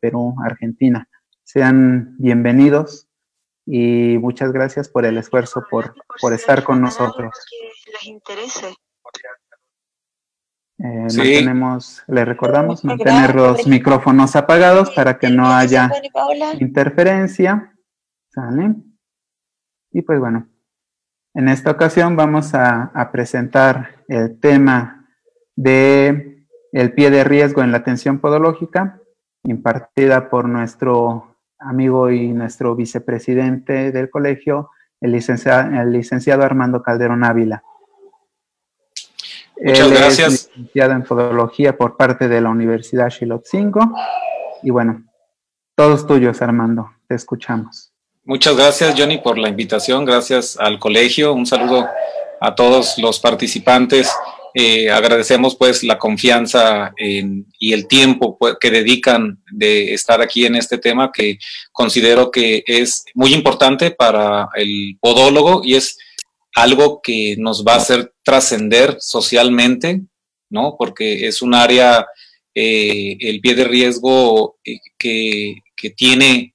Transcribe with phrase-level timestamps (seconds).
[0.00, 1.08] Perú, Argentina.
[1.44, 3.08] Sean bienvenidos
[3.66, 7.34] y muchas gracias por el esfuerzo, por, por estar con nosotros.
[7.92, 8.74] les interese.
[10.80, 15.90] Eh, mantenemos, les recordamos, mantener los micrófonos apagados para que no haya
[16.60, 17.74] interferencia.
[18.28, 18.76] ¿Sale?
[19.90, 20.48] Y pues bueno,
[21.34, 25.08] en esta ocasión vamos a, a presentar el tema
[25.56, 29.00] de el pie de riesgo en la atención podológica,
[29.48, 37.24] impartida por nuestro amigo y nuestro vicepresidente del colegio, el licenciado, el licenciado Armando Calderón
[37.24, 37.62] Ávila.
[39.60, 40.32] Muchas gracias.
[40.32, 43.92] Es licenciado en podología por parte de la Universidad Xilotzingo.
[44.62, 45.04] Y bueno,
[45.74, 47.92] todos tuyos, Armando, te escuchamos.
[48.24, 50.04] Muchas gracias, Johnny, por la invitación.
[50.04, 51.32] Gracias al colegio.
[51.32, 51.88] Un saludo
[52.40, 54.12] a todos los participantes
[54.54, 60.56] eh, agradecemos pues la confianza y el tiempo pues, que dedican de estar aquí en
[60.56, 61.38] este tema que
[61.72, 65.96] considero que es muy importante para el podólogo y es
[66.54, 70.02] algo que nos va a hacer trascender socialmente,
[70.50, 70.76] ¿no?
[70.78, 72.06] Porque es un área,
[72.54, 76.54] eh, el pie de riesgo eh, que, que tiene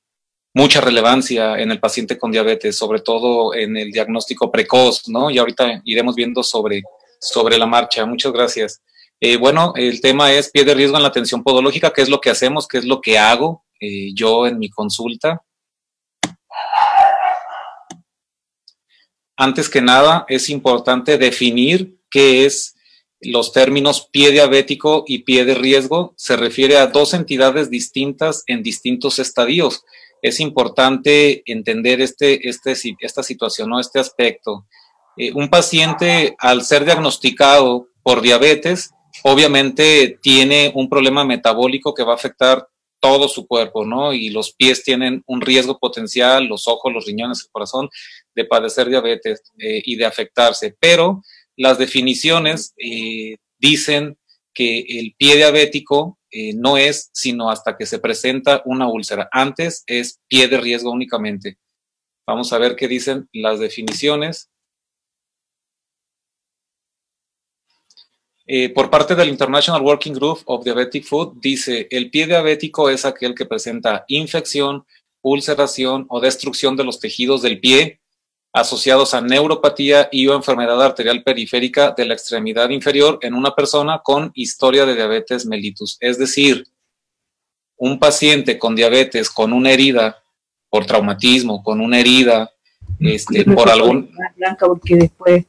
[0.53, 5.31] mucha relevancia en el paciente con diabetes, sobre todo en el diagnóstico precoz, ¿no?
[5.31, 6.83] Y ahorita iremos viendo sobre
[7.23, 8.05] sobre la marcha.
[8.05, 8.81] Muchas gracias.
[9.19, 12.19] Eh, bueno, el tema es pie de riesgo en la atención podológica, qué es lo
[12.19, 15.41] que hacemos, qué es lo que hago eh, yo en mi consulta.
[19.35, 22.75] Antes que nada, es importante definir qué es
[23.21, 26.13] los términos pie diabético y pie de riesgo.
[26.17, 29.83] Se refiere a dos entidades distintas en distintos estadios.
[30.21, 34.65] Es importante entender este, este, esta situación o este aspecto.
[35.17, 38.91] Eh, un paciente al ser diagnosticado por diabetes,
[39.23, 42.67] obviamente tiene un problema metabólico que va a afectar
[42.99, 44.13] todo su cuerpo, ¿no?
[44.13, 47.89] Y los pies tienen un riesgo potencial, los ojos, los riñones, el corazón,
[48.33, 50.75] de padecer diabetes eh, y de afectarse.
[50.79, 51.21] Pero
[51.57, 54.17] las definiciones eh, dicen
[54.53, 56.19] que el pie diabético
[56.55, 59.29] no es sino hasta que se presenta una úlcera.
[59.31, 61.59] Antes es pie de riesgo únicamente.
[62.25, 64.49] Vamos a ver qué dicen las definiciones.
[68.45, 73.05] Eh, por parte del International Working Group of Diabetic Food, dice, el pie diabético es
[73.05, 74.85] aquel que presenta infección,
[75.21, 78.01] ulceración o destrucción de los tejidos del pie
[78.51, 84.01] asociados a neuropatía y o enfermedad arterial periférica de la extremidad inferior en una persona
[84.03, 85.97] con historia de diabetes mellitus.
[85.99, 86.67] Es decir,
[87.77, 90.21] un paciente con diabetes con una herida
[90.69, 92.51] por traumatismo, con una herida
[92.99, 94.11] este, por algún...
[94.35, 95.45] Blanca, porque después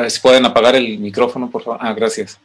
[0.00, 1.78] a ver si pueden apagar el micrófono, por favor.
[1.82, 2.38] Ah, gracias.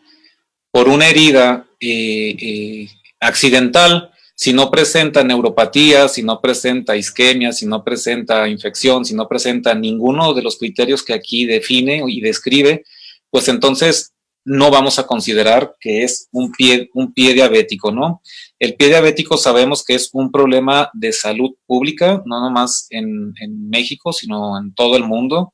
[0.71, 7.65] Por una herida eh, eh, accidental, si no presenta neuropatía, si no presenta isquemia, si
[7.65, 12.83] no presenta infección, si no presenta ninguno de los criterios que aquí define y describe,
[13.29, 14.11] pues entonces
[14.43, 18.21] no vamos a considerar que es un pie, un pie diabético, ¿no?
[18.59, 23.69] El pie diabético sabemos que es un problema de salud pública, no nomás en, en
[23.69, 25.53] México, sino en todo el mundo.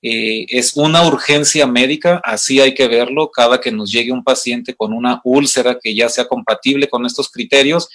[0.00, 4.74] Eh, es una urgencia médica, así hay que verlo, cada que nos llegue un paciente
[4.74, 7.88] con una úlcera que ya sea compatible con estos criterios,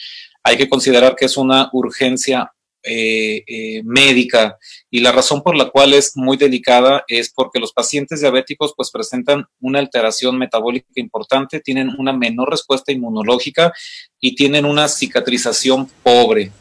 [0.44, 2.52] hay que considerar que es una urgencia
[2.86, 4.58] eh, eh, médica
[4.92, 8.92] y la razón por la cual es muy delicada es porque los pacientes diabéticos pues
[8.92, 13.72] presentan una alteración metabólica importante, tienen una menor respuesta inmunológica
[14.20, 16.52] y tienen una cicatrización pobre.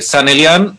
[0.00, 0.77] Sanelian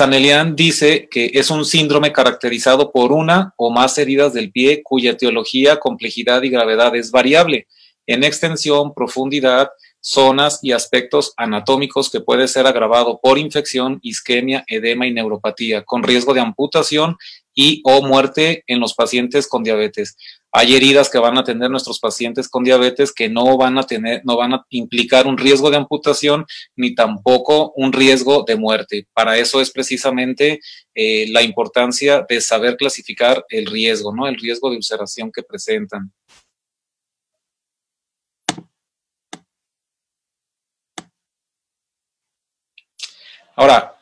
[0.00, 5.10] Sanelian dice que es un síndrome caracterizado por una o más heridas del pie cuya
[5.10, 7.66] etiología, complejidad y gravedad es variable
[8.06, 9.68] en extensión, profundidad,
[10.00, 16.02] zonas y aspectos anatómicos que puede ser agravado por infección, isquemia, edema y neuropatía, con
[16.02, 17.18] riesgo de amputación
[17.52, 20.16] y o muerte en los pacientes con diabetes.
[20.52, 24.22] Hay heridas que van a tener nuestros pacientes con diabetes que no van a tener,
[24.24, 29.06] no van a implicar un riesgo de amputación ni tampoco un riesgo de muerte.
[29.12, 30.60] Para eso es precisamente
[30.94, 34.26] eh, la importancia de saber clasificar el riesgo, ¿no?
[34.26, 36.12] El riesgo de ulceración que presentan.
[43.54, 43.96] Ahora,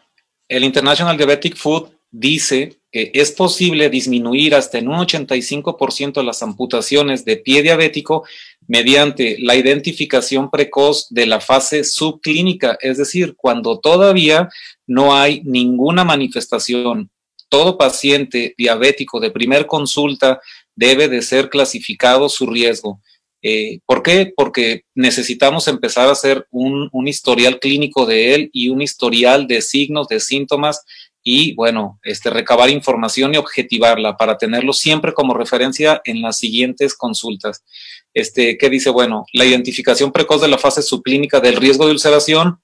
[0.49, 7.25] el International Diabetic Food dice que es posible disminuir hasta en un 85% las amputaciones
[7.25, 8.25] de pie diabético
[8.67, 14.49] mediante la identificación precoz de la fase subclínica, es decir, cuando todavía
[14.87, 17.11] no hay ninguna manifestación.
[17.49, 20.41] Todo paciente diabético de primer consulta
[20.77, 23.01] debe de ser clasificado su riesgo.
[23.41, 24.33] Eh, ¿Por qué?
[24.37, 30.09] Porque necesitamos empezar a hacer un, historial clínico de él y un historial de signos,
[30.09, 30.85] de síntomas
[31.31, 36.95] y, bueno, este, recabar información y objetivarla para tenerlo siempre como referencia en las siguientes
[36.95, 37.63] consultas.
[38.15, 38.89] Este, ¿Qué dice?
[38.89, 42.63] Bueno, la identificación precoz de la fase subclínica del riesgo de ulceración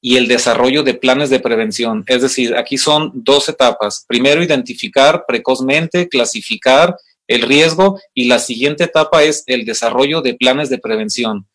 [0.00, 2.02] y el desarrollo de planes de prevención.
[2.06, 4.06] Es decir, aquí son dos etapas.
[4.08, 10.70] Primero, identificar precozmente, clasificar el riesgo y la siguiente etapa es el desarrollo de planes
[10.70, 11.49] de prevención.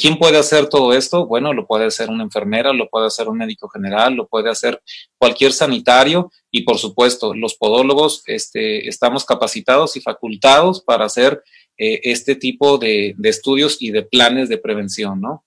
[0.00, 1.26] ¿Quién puede hacer todo esto?
[1.26, 4.82] Bueno, lo puede hacer una enfermera, lo puede hacer un médico general, lo puede hacer
[5.18, 11.42] cualquier sanitario y por supuesto los podólogos este, estamos capacitados y facultados para hacer
[11.76, 15.44] eh, este tipo de, de estudios y de planes de prevención, ¿no?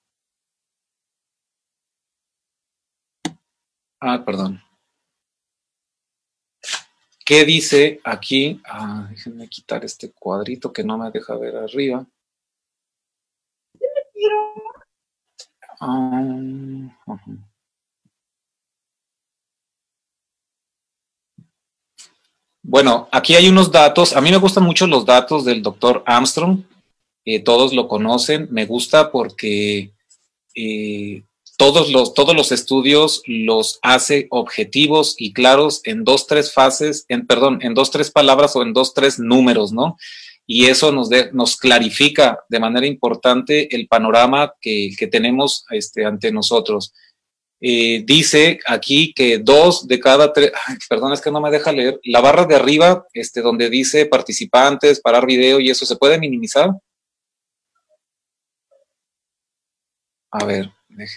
[4.00, 4.62] Ah, perdón.
[7.26, 8.62] ¿Qué dice aquí?
[8.66, 12.06] Ah, déjenme quitar este cuadrito que no me deja ver arriba.
[22.62, 24.15] Bueno, aquí hay unos datos.
[24.15, 26.63] A mí me gustan mucho los datos del doctor Armstrong.
[27.44, 28.48] Todos lo conocen.
[28.51, 29.92] Me gusta porque
[30.56, 31.24] eh,
[31.58, 37.27] todos los, todos los estudios los hace objetivos y claros en dos, tres fases, en,
[37.27, 39.98] perdón, en dos, tres palabras o en dos, tres números, ¿no?
[40.46, 46.32] Y eso nos, nos clarifica de manera importante el panorama que, que tenemos este, ante
[46.32, 46.94] nosotros.
[47.66, 50.52] Eh, dice aquí que dos de cada tres,
[50.90, 55.00] perdón, es que no me deja leer, la barra de arriba, este, donde dice participantes,
[55.00, 56.72] parar video y eso, ¿se puede minimizar?
[60.30, 60.72] A ver,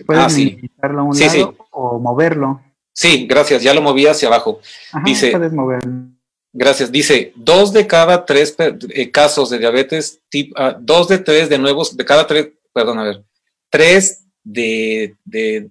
[0.07, 0.71] ¿Puedes ah, sí.
[0.81, 2.63] a un lado o moverlo?
[2.93, 4.61] Sí, gracias, ya lo moví hacia abajo.
[5.05, 6.16] dice, puedes moverlo.
[6.59, 6.91] Gracias.
[6.91, 11.95] Dice, dos de cada tres eh, casos de diabetes, tipo, dos de tres de nuevos,
[11.95, 13.25] de cada tres, perdón, a ver,
[13.69, 15.69] tres de, de,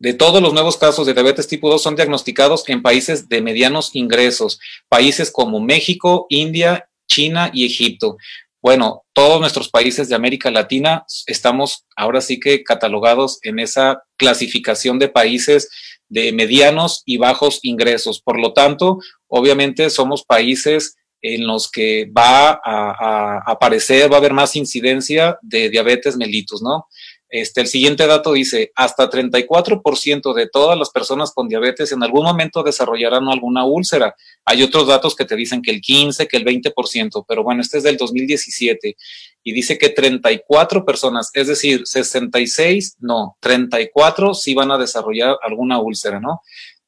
[0.00, 3.94] de todos los nuevos casos de diabetes tipo 2 son diagnosticados en países de medianos
[3.94, 4.58] ingresos,
[4.88, 8.16] países como México, India, China y Egipto.
[8.60, 14.98] Bueno, todos nuestros países de América Latina estamos ahora sí que catalogados en esa clasificación
[14.98, 15.70] de países
[16.08, 18.20] de medianos y bajos ingresos.
[18.20, 18.98] Por lo tanto,
[19.28, 25.68] obviamente somos países en los que va a, aparecer, va a haber más incidencia de
[25.68, 26.86] diabetes mellitus, ¿no?
[27.30, 32.24] Este, el siguiente dato dice, hasta 34% de todas las personas con diabetes en algún
[32.24, 34.14] momento desarrollarán alguna úlcera.
[34.46, 37.78] Hay otros datos que te dicen que el 15, que el 20%, pero bueno, este
[37.78, 38.96] es del 2017
[39.44, 45.80] y dice que 34 personas, es decir, 66, no, 34 sí van a desarrollar alguna
[45.80, 46.40] úlcera, ¿no?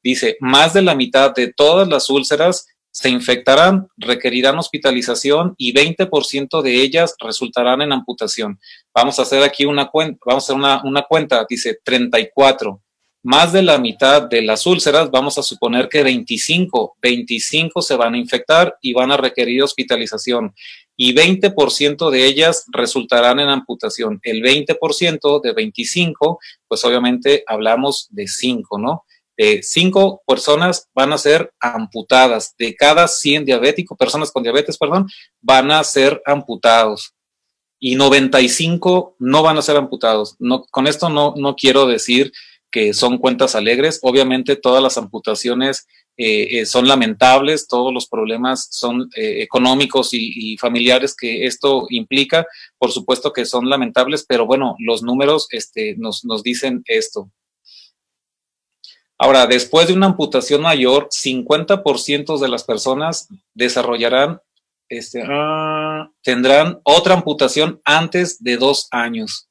[0.03, 6.61] Dice, más de la mitad de todas las úlceras se infectarán, requerirán hospitalización y 20%
[6.61, 8.59] de ellas resultarán en amputación.
[8.93, 12.81] Vamos a hacer aquí una cuenta, vamos a hacer una, cuenta, dice 34.
[13.23, 18.15] Más de la mitad de las úlceras, vamos a suponer que 25, 25 se van
[18.15, 20.53] a infectar y van a requerir hospitalización
[20.97, 24.19] y 20% de ellas resultarán en amputación.
[24.23, 29.05] El 20% de 25, pues obviamente hablamos de 5, ¿no?
[29.61, 32.53] Cinco personas van a ser amputadas.
[32.57, 35.07] De cada 100 diabéticos, personas con diabetes, perdón,
[35.41, 37.13] van a ser amputados.
[37.79, 40.35] Y 95 no van a ser amputados.
[40.39, 42.31] No, con esto no, no quiero decir
[42.71, 43.99] que son cuentas alegres.
[44.01, 50.57] Obviamente todas las amputaciones eh, eh, son lamentables, todos los problemas son eh, económicos y,
[50.57, 52.45] familiares que esto implica,
[52.77, 57.31] por supuesto que son lamentables, pero bueno, los números este, nos, nos dicen esto.
[59.23, 64.41] Ahora, después de una amputación mayor, 50% de las personas desarrollarán,
[64.89, 69.47] este, ah, tendrán otra amputación antes de dos años.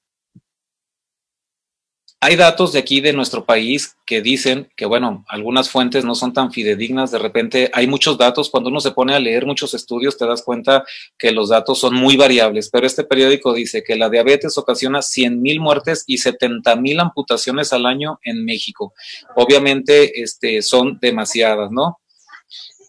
[2.22, 6.34] Hay datos de aquí de nuestro país que dicen que, bueno, algunas fuentes no son
[6.34, 7.10] tan fidedignas.
[7.10, 8.50] De repente hay muchos datos.
[8.50, 10.84] Cuando uno se pone a leer muchos estudios, te das cuenta
[11.16, 12.68] que los datos son muy variables.
[12.68, 17.72] Pero este periódico dice que la diabetes ocasiona 100 mil muertes y 70 mil amputaciones
[17.72, 18.92] al año en México.
[19.34, 22.00] Obviamente, este, son demasiadas, ¿no?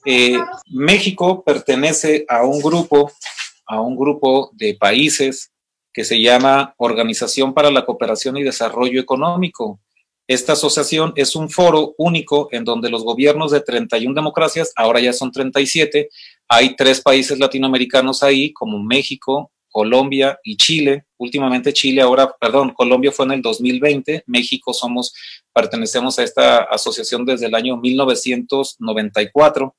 [0.03, 3.13] Eh, México pertenece a un grupo,
[3.65, 5.50] a un grupo de países
[5.93, 9.79] que se llama Organización para la Cooperación y Desarrollo Económico.
[10.27, 15.11] Esta asociación es un foro único en donde los gobiernos de 31 democracias, ahora ya
[15.11, 16.09] son 37,
[16.47, 21.05] hay tres países latinoamericanos ahí, como México, Colombia y Chile.
[21.17, 25.13] Últimamente Chile, ahora, perdón, Colombia fue en el 2020, México somos,
[25.53, 29.75] pertenecemos a esta asociación desde el año 1994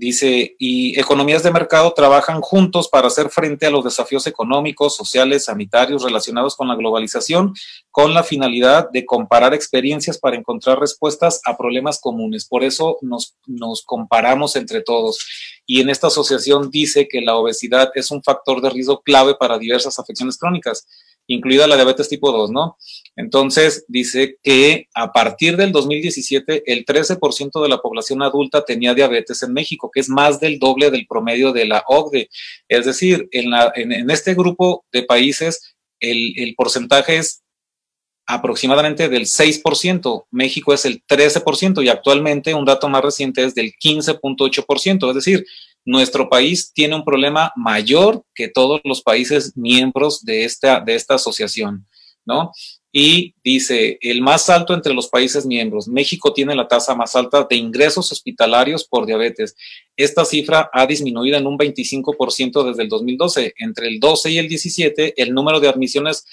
[0.00, 5.46] Dice, y economías de mercado trabajan juntos para hacer frente a los desafíos económicos, sociales,
[5.46, 7.52] sanitarios relacionados con la globalización,
[7.90, 12.46] con la finalidad de comparar experiencias para encontrar respuestas a problemas comunes.
[12.46, 15.18] Por eso nos, nos comparamos entre todos.
[15.66, 19.58] Y en esta asociación dice que la obesidad es un factor de riesgo clave para
[19.58, 20.86] diversas afecciones crónicas
[21.28, 22.76] incluida la diabetes tipo 2, ¿no?
[23.16, 29.42] Entonces, dice que a partir del 2017, el 13% de la población adulta tenía diabetes
[29.42, 32.28] en México, que es más del doble del promedio de la OCDE.
[32.68, 37.42] Es decir, en, la, en, este grupo de países, el, el porcentaje es
[38.28, 43.72] aproximadamente del 6%, México es el 13% y actualmente un dato más reciente es del
[43.72, 45.46] 15.8%, es decir,
[45.86, 51.14] nuestro país tiene un problema mayor que todos los países miembros de esta, de esta
[51.14, 51.86] asociación,
[52.26, 52.52] ¿no?
[52.90, 55.88] Y dice, el más alto entre los países miembros.
[55.88, 59.54] México tiene la tasa más alta de ingresos hospitalarios por diabetes.
[59.96, 63.54] Esta cifra ha disminuido en un 25% desde el 2012.
[63.58, 66.24] Entre el 12 y el 17, el número de admisiones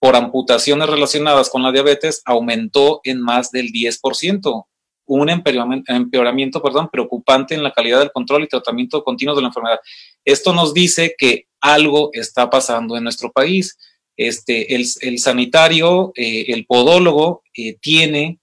[0.00, 4.64] por amputaciones relacionadas con la diabetes aumentó en más del 10%
[5.06, 6.62] un empeoramiento,
[6.92, 9.80] preocupante en la calidad del control y tratamiento continuo de la enfermedad.
[10.24, 13.76] Esto nos dice que algo está pasando en nuestro país.
[14.22, 18.38] Este, el, sanitario, eh, el podólogo, eh, tiene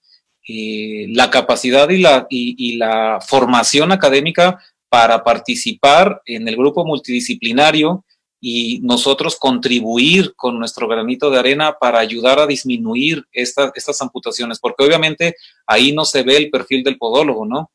[0.48, 8.04] eh, la capacidad y la, formación académica para participar en el grupo multidisciplinario
[8.40, 14.82] y nosotros contribuir con nuestro granito de arena para ayudar a disminuir estas amputaciones, porque
[14.84, 17.70] obviamente ahí no se ve el perfil del podólogo, ¿no?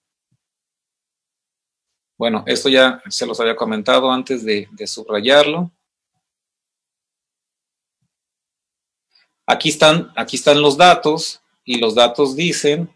[2.17, 5.71] Bueno, esto ya se los había comentado antes de subrayarlo.
[9.53, 12.89] Aquí están, aquí están los datos y los datos dicen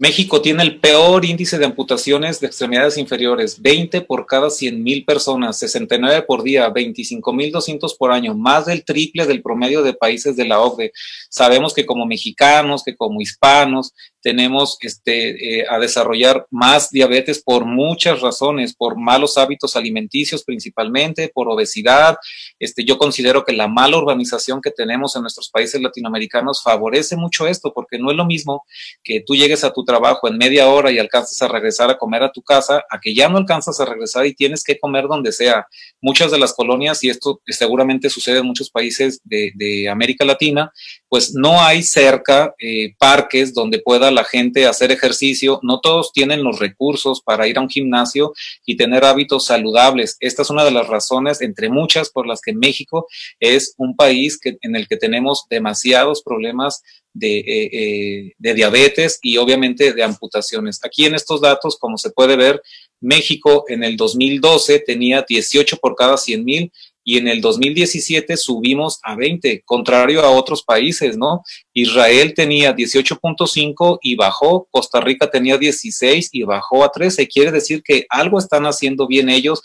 [0.00, 5.04] México tiene el peor índice de amputaciones de extremidades inferiores, 20 por cada 100 mil
[5.04, 9.94] personas, 69 por día, 25 mil 200 por año, más del triple del promedio de
[9.94, 10.92] países de la OCDE.
[11.30, 13.92] Sabemos que como mexicanos, que como hispanos,
[14.22, 21.30] tenemos este, eh, a desarrollar más diabetes por muchas razones, por malos hábitos alimenticios principalmente,
[21.34, 22.16] por obesidad.
[22.58, 27.46] Este, yo considero que la mala urbanización que tenemos en nuestros países latinoamericanos favorece mucho
[27.46, 28.64] esto, porque no es lo mismo
[29.02, 32.22] que tú llegues a tu trabajo en media hora y alcances a regresar a comer
[32.22, 35.32] a tu casa, a que ya no alcanzas a regresar y tienes que comer donde
[35.32, 35.66] sea.
[36.02, 40.72] Muchas de las colonias, y esto seguramente sucede en muchos países de, América Latina,
[41.08, 45.60] pues no hay cerca eh, parques donde pueda la gente hacer ejercicio.
[45.62, 48.32] No todos tienen los recursos para ir a un gimnasio
[48.66, 50.16] y tener hábitos saludables.
[50.20, 53.06] Esta es una de las razones, entre muchas, por las que México
[53.38, 56.82] es un país en el que tenemos demasiados problemas
[57.14, 60.80] de, eh, eh, de, diabetes y obviamente de amputaciones.
[60.84, 62.62] Aquí en estos datos, como se puede ver,
[63.00, 66.72] México en el 2012 tenía 18 por cada 100 mil
[67.04, 71.42] y en el 2017 subimos a 20, contrario a otros países, ¿no?
[71.72, 77.26] Israel tenía 18.5 y bajó, Costa Rica tenía 16 y bajó a 13.
[77.26, 79.62] Quiere decir que algo están haciendo bien ellos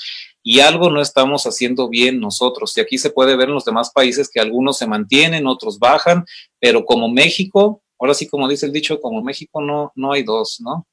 [0.50, 2.78] y algo no estamos haciendo bien nosotros.
[2.78, 6.26] Y aquí se puede ver en los demás países que algunos se mantienen, otros bajan,
[6.58, 10.62] pero como México, ahora sí como dice el dicho, como México no, no hay dos,
[10.62, 10.88] ¿no?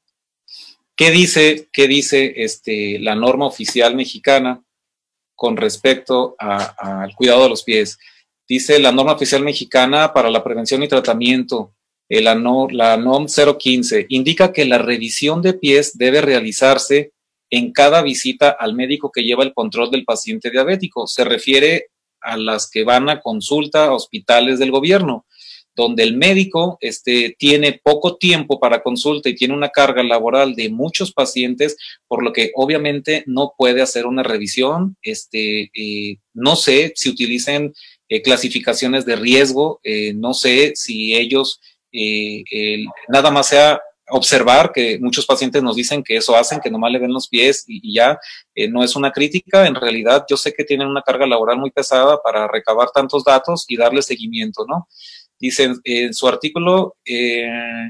[0.97, 4.61] ¿Qué dice, qué dice este, la norma oficial mexicana?
[5.37, 7.99] con respecto al cuidado de los pies.
[8.49, 11.75] Dice la norma oficial mexicana para la prevención y tratamiento,
[12.09, 12.35] la,
[12.71, 17.14] la NOM 015, indica que la revisión de pies debe realizarse
[17.57, 21.07] en cada visita al médico que lleva el control del paciente diabético.
[21.07, 21.87] Se refiere
[22.21, 25.27] a las que van a consulta a hospitales del gobierno
[25.77, 30.71] donde el médico este, tiene poco tiempo para consulta y tiene una carga laboral de
[30.71, 34.97] muchos pacientes, por lo que obviamente no puede hacer una revisión.
[35.03, 37.75] Este, eh, no sé si utilicen
[38.09, 41.61] eh, clasificaciones de riesgo, eh, no sé si ellos
[43.09, 46.99] nada más sea observar que muchos pacientes nos dicen que eso hacen, que nomás le
[46.99, 48.19] ven los pies y, ya
[48.71, 49.67] no es una crítica.
[49.67, 53.65] En realidad, yo sé que tienen una carga laboral muy pesada para recabar tantos datos
[53.69, 54.89] y darle seguimiento, ¿no?
[55.39, 57.47] Dice en su artículo, eh,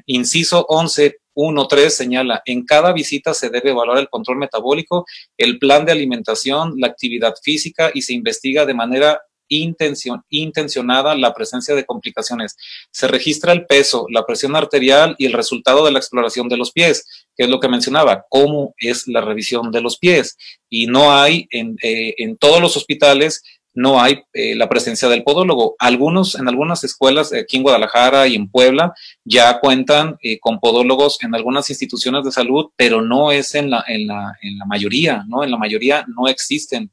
[0.07, 5.05] inciso 11.1.3 señala, en cada visita se debe evaluar el control metabólico,
[5.37, 11.75] el plan de alimentación, la actividad física y se investiga de manera intencionada la presencia
[11.75, 12.57] de complicaciones.
[12.91, 16.73] Se registra el peso, la presión arterial y el resultado de la exploración de los
[16.73, 20.37] pies, que es lo que mencionaba, cómo es la revisión de los pies.
[20.69, 23.43] Y no hay en, eh, en todos los hospitales
[23.75, 25.75] no hay eh, la presencia del podólogo.
[25.79, 31.23] Algunos, en algunas escuelas aquí en Guadalajara y en Puebla ya cuentan eh, con podólogos
[31.23, 35.25] en algunas instituciones de salud, pero no es en la, en la, en la mayoría,
[35.27, 35.43] ¿no?
[35.43, 36.93] En la mayoría no existen.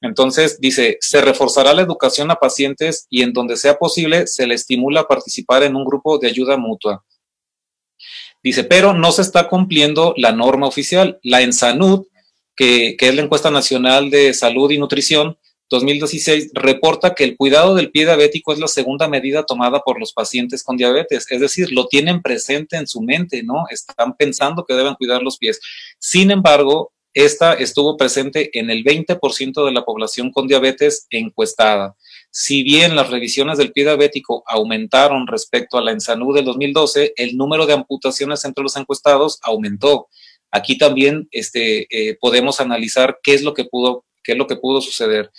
[0.00, 4.54] Entonces, dice, se reforzará la educación a pacientes y en donde sea posible se le
[4.54, 7.04] estimula a participar en un grupo de ayuda mutua.
[8.42, 11.18] Dice, pero no se está cumpliendo la norma oficial.
[11.22, 12.06] La ENSANUD,
[12.54, 15.38] que, que es la encuesta nacional de salud y nutrición,
[15.74, 20.12] 2016 reporta que el cuidado del pie diabético es la segunda medida tomada por los
[20.12, 23.64] pacientes con diabetes, es decir, lo tienen presente en su mente, ¿no?
[23.70, 25.60] Están pensando que deben cuidar los pies.
[25.98, 31.96] Sin embargo, esta estuvo presente en el 20% de la población con diabetes encuestada.
[32.30, 37.36] Si bien las revisiones del pie diabético aumentaron respecto a la Ensanud del 2012, el
[37.36, 40.08] número de amputaciones entre los encuestados aumentó.
[40.50, 44.56] Aquí también este, eh, podemos analizar qué es lo que pudo, qué es lo que
[44.56, 45.30] pudo suceder.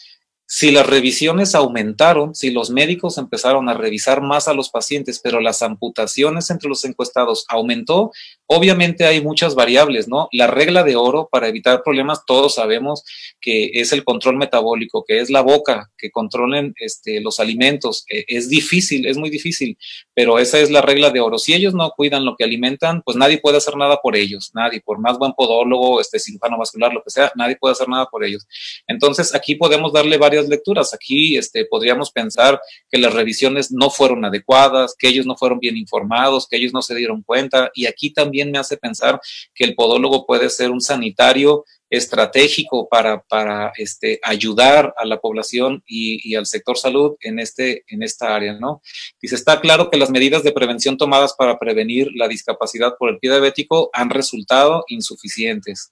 [0.48, 5.42] Si las revisiones aumentaron, si los médicos empezaron a revisar más a los pacientes, pero
[5.42, 8.12] las amputaciones entre los encuestados aumentó,
[8.46, 10.28] obviamente hay muchas variables, ¿no?
[10.32, 13.04] La regla de oro para evitar problemas, todos sabemos
[13.42, 18.06] que es el control metabólico, que es la boca, que controlen este, los alimentos.
[18.08, 19.78] E, es difícil, es muy difícil,
[20.14, 21.40] pero esa es la regla de oro.
[21.40, 24.80] Si ellos no cuidan lo que alimentan, pues nadie puede hacer nada por ellos, nadie,
[24.82, 28.24] por más buen podólogo, este cirujano vascular, lo que sea, nadie puede hacer nada por
[28.24, 28.46] ellos.
[28.88, 30.94] Entonces, aquí podemos darle varias lecturas.
[30.94, 35.78] Aquí este, podríamos pensar que las revisiones no fueron adecuadas, que ellos no fueron bien
[35.78, 37.72] informados, que ellos no se dieron cuenta.
[37.74, 39.20] Y aquí también me hace pensar
[39.54, 45.84] que el podólogo puede ser un sanitario estratégico para, para este, ayudar a la población
[45.86, 48.82] y, y, al sector salud en, este, en esta área, ¿no?
[49.22, 53.20] Dice, está claro que las medidas de prevención tomadas para prevenir la discapacidad por el
[53.20, 55.92] pie diabético han resultado insuficientes.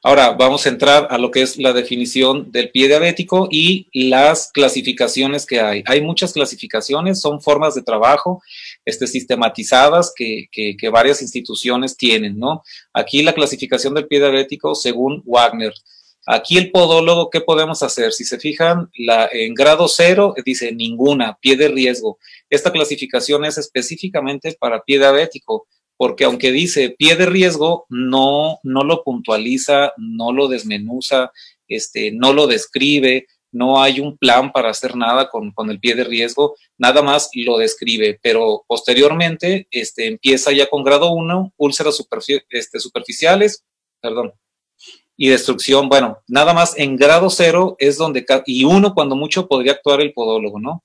[0.00, 4.52] Ahora vamos a entrar a lo que es la definición del pie diabético y las
[4.52, 5.82] clasificaciones que hay.
[5.86, 8.40] Hay muchas clasificaciones, son formas de trabajo
[8.84, 12.62] este, sistematizadas que, que, varias instituciones tienen, ¿no?
[12.92, 15.74] Aquí la clasificación del pie diabético según Wagner.
[16.26, 18.12] Aquí el podólogo, ¿qué podemos hacer?
[18.12, 22.18] Si se fijan, la, en grado cero dice ninguna, pie de riesgo.
[22.48, 25.66] Esta clasificación es específicamente para pie diabético
[25.98, 31.32] porque aunque dice pie de riesgo, no, no lo puntualiza, no lo desmenuza,
[31.66, 35.96] este, no lo describe, no hay un plan para hacer nada con, con, el pie
[35.96, 42.00] de riesgo, nada más lo describe, pero posteriormente este, empieza ya con grado 1, úlceras
[42.50, 43.64] este, superficiales,
[44.00, 44.32] perdón,
[45.16, 49.72] y destrucción, bueno, nada más en grado 0 es donde, y uno cuando mucho podría
[49.72, 50.84] actuar el podólogo, ¿no?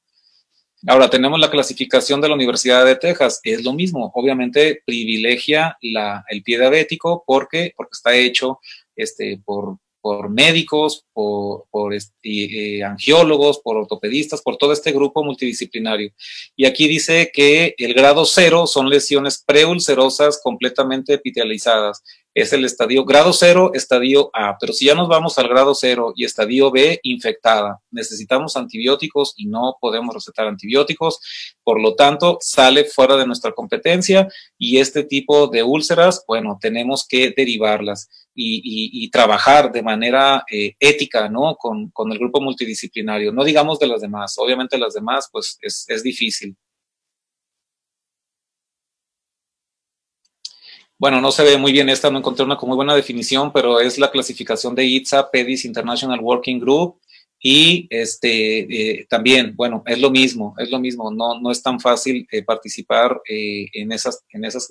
[0.86, 6.43] Ahora tenemos la clasificación de la Universidad de Texas, es lo mismo, obviamente privilegia el
[6.43, 8.60] pie diabético porque, porque está hecho
[8.96, 16.12] este, por, por médicos, por, este, eh, angiólogos, por ortopedistas, por todo este grupo multidisciplinario.
[16.58, 23.06] Y aquí dice que el grado cero son lesiones preulcerosas completamente epitelializadas es el estadio
[23.06, 24.58] grado cero, estadio A.
[24.60, 29.46] Pero si ya nos vamos al grado cero y estadio B, infectada, necesitamos antibióticos y
[29.46, 31.19] no podemos recetar antibióticos.
[31.63, 37.08] Por lo tanto, sale fuera de nuestra competencia y este tipo de úlceras, bueno, tenemos
[37.08, 41.56] que derivarlas y, trabajar de manera eh, ética, ¿no?
[41.56, 43.32] Con, con, el grupo multidisciplinario.
[43.32, 44.36] No digamos de las demás.
[44.38, 46.56] Obviamente las demás, pues es, es difícil.
[51.04, 54.00] Bueno, no se ve muy bien esta, no encontré una muy buena definición, pero es
[54.00, 57.02] la clasificación de ITSA, PEDIS International Working Group,
[57.42, 61.82] y este eh, también, bueno, es lo mismo, es lo mismo, no, no es tan
[61.82, 64.70] fácil eh, participar eh, en esas, en esas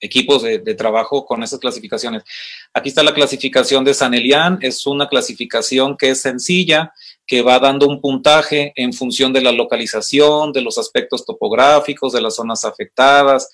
[0.00, 2.22] equipos de, de, trabajo con esas clasificaciones.
[2.72, 6.94] Aquí está la clasificación de San Elian, es una clasificación que es sencilla,
[7.26, 12.22] que va dando un puntaje en función de la localización, de los aspectos topográficos, de
[12.22, 13.50] las zonas afectadas,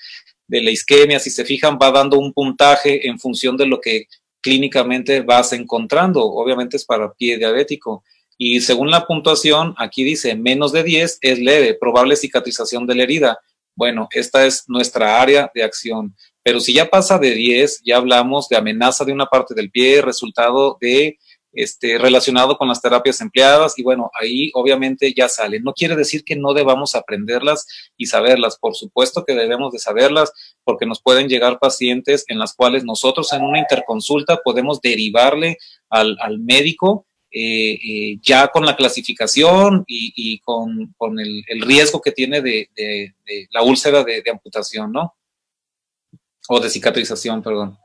[0.48, 4.06] de la isquemia, si se fijan, va dando un puntaje en función de lo que
[4.40, 6.24] clínicamente vas encontrando.
[6.24, 8.04] Obviamente es para pie diabético.
[8.38, 13.02] Y según la puntuación, aquí dice menos de 10 es leve, probable cicatrización de la
[13.02, 13.38] herida.
[13.74, 16.14] Bueno, esta es nuestra área de acción.
[16.42, 20.00] Pero si ya pasa de 10, ya hablamos de amenaza de una parte del pie,
[20.00, 21.18] resultado de
[21.56, 25.58] este, relacionado con las terapias empleadas y bueno, ahí obviamente ya sale.
[25.58, 27.66] No quiere decir que no debamos aprenderlas
[27.96, 30.32] y saberlas, por supuesto que debemos de saberlas
[30.64, 35.56] porque nos pueden llegar pacientes en las cuales nosotros en una interconsulta podemos derivarle
[35.88, 42.68] al, médico eh, eh, ya con la clasificación y, con, el, riesgo que tiene de,
[43.50, 45.14] la úlcera de, de amputación, ¿no?
[46.48, 47.78] O de cicatrización, perdón.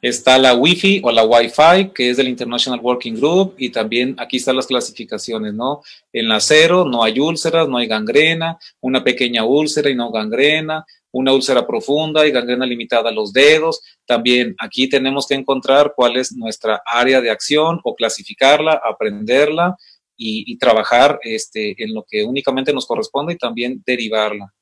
[0.00, 4.36] Está la Wi-Fi o la Wi-Fi, que es del International Working Group, y también aquí
[4.36, 5.82] están las clasificaciones, ¿no?
[6.12, 10.86] En la cero no hay úlceras, no hay gangrena, una pequeña úlcera y no gangrena,
[11.10, 13.80] una úlcera profunda y gangrena limitada a los dedos.
[14.06, 19.76] También aquí tenemos que encontrar cuál es nuestra área de acción o clasificarla, aprenderla
[20.16, 24.52] y, y trabajar este, en lo que únicamente nos corresponde y también derivarla.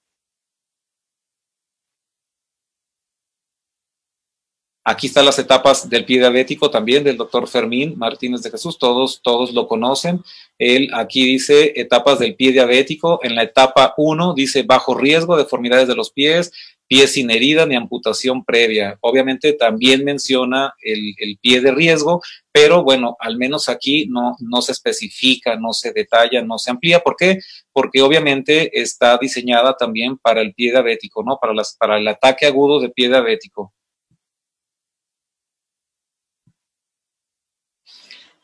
[4.89, 9.21] Aquí están las etapas del pie diabético también del doctor Fermín Martínez de Jesús, todos,
[9.21, 10.23] todos lo conocen.
[10.59, 13.19] Él aquí dice etapas del pie diabético.
[13.25, 16.53] En la etapa 1 dice bajo riesgo, deformidades de los pies,
[16.87, 18.97] pies sin herida ni amputación previa.
[19.01, 22.23] Obviamente también menciona el, el, pie de riesgo,
[22.53, 27.01] pero bueno, al menos aquí no, no se especifica, no se detalla, no se amplía.
[27.01, 27.41] ¿Por qué?
[27.73, 31.39] Porque obviamente está diseñada también para el pie diabético, ¿no?
[31.41, 33.73] Para, las, para el ataque agudo de pie diabético.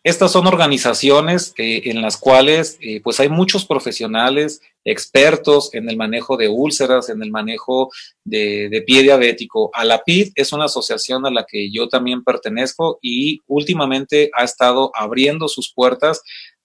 [0.04, 5.96] Estas son organizaciones eh, en las cuales eh, pues hay muchos profesionales expertos en el
[5.96, 7.88] manejo de úlceras, en el manejo
[8.24, 9.70] de, pie diabético.
[9.72, 15.46] ALAPID es una asociación a la que yo también pertenezco y últimamente ha estado abriendo
[15.46, 16.22] sus puertas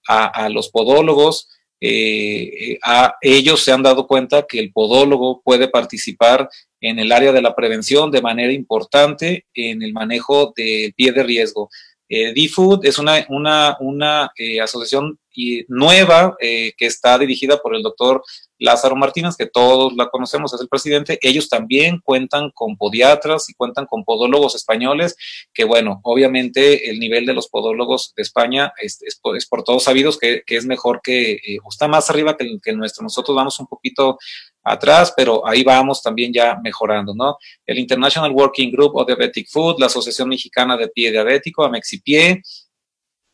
[0.08, 1.48] a, los podólogos.
[1.80, 6.50] Eh, a ellos se han dado cuenta que el podólogo puede participar
[6.82, 11.22] en el área de la prevención de manera importante en el manejo de pie de
[11.22, 11.70] riesgo.
[12.10, 15.20] Eh, D-Food es una, una, una eh, asociación
[15.68, 18.24] nueva eh, que está dirigida por el doctor
[18.60, 21.20] Lázaro Martínez, que todos la conocemos, es el presidente.
[21.22, 25.16] Ellos también cuentan con podiatras y cuentan con podólogos españoles,
[25.54, 29.84] que bueno, obviamente el nivel de los podólogos de España es, es, es por todos
[29.84, 33.04] sabidos que, que, es mejor que, eh, está más arriba que, que el nuestro.
[33.04, 34.18] Nosotros vamos un poquito
[34.72, 37.38] atrás, pero ahí vamos también ya mejorando, ¿no?
[37.66, 42.42] El International Working Group of Diabetic Food, la Asociación Mexicana de Pie Diabético, Amexipie,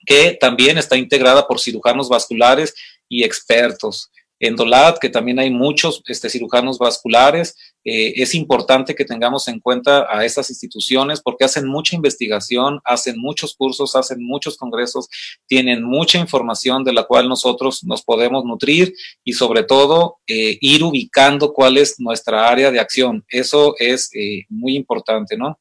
[0.06, 2.74] que también está integrada por cirujanos vasculares
[3.08, 4.12] y expertos.
[4.46, 9.62] En DOLAT, que también hay muchos este, cirujanos vasculares, eh, es importante que tengamos en
[9.62, 15.08] cuenta a estas instituciones porque hacen mucha investigación, hacen muchos cursos, hacen muchos congresos,
[15.48, 20.84] tienen mucha información de la cual nosotros nos podemos nutrir y sobre todo eh, ir
[20.84, 23.24] ubicando cuál es nuestra área de acción.
[23.30, 25.58] Eso es eh, muy importante, ¿no?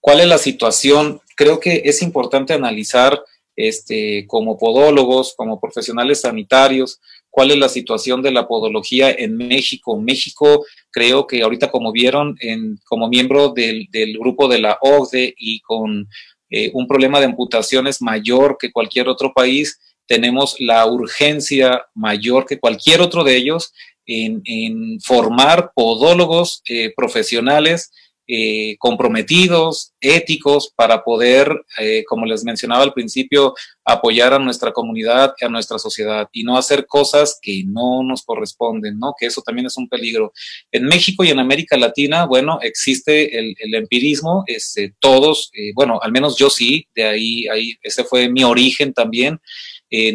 [0.00, 1.20] ¿Cuál es la situación?
[1.36, 3.22] Creo que es importante analizar
[3.56, 7.00] este, como podólogos, como profesionales sanitarios,
[7.36, 10.00] cuál es la situación de la podología en México.
[10.00, 13.86] México, creo que ahorita como vieron, en, como miembro del,
[14.18, 16.08] grupo de la OCDE y con
[16.48, 22.58] eh, un problema de amputaciones mayor que cualquier otro país, tenemos la urgencia mayor que
[22.58, 23.70] cualquier otro de ellos
[24.06, 27.92] en, en formar podólogos eh, profesionales
[28.28, 35.34] eh, comprometidos, éticos, para poder, eh, como les mencionaba al principio, apoyar a nuestra comunidad,
[35.40, 39.14] a nuestra sociedad y no hacer cosas que no nos corresponden, ¿no?
[39.16, 40.32] Que eso también es un peligro.
[40.72, 46.10] En México y en América Latina, bueno, existe el, empirismo, este, todos, eh, bueno, al
[46.10, 49.40] menos yo sí, de ahí, ahí, ese fue mi origen también.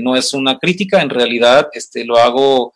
[0.01, 2.73] No es una crítica, en realidad, este, lo hago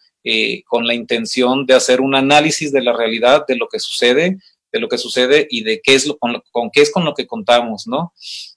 [0.66, 4.40] con la intención de hacer un análisis de la realidad, de lo que sucede,
[4.76, 7.14] de lo que sucede y de qué es lo, con, lo, qué es con lo
[7.14, 8.14] que contamos, ¿no?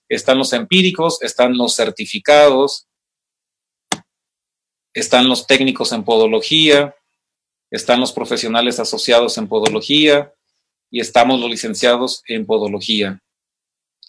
[0.09, 2.89] Están los empíricos, están los certificados,
[4.93, 6.97] están los técnicos en podología,
[7.71, 10.35] están los profesionales asociados en podología
[10.91, 13.23] y estamos los licenciados en podología.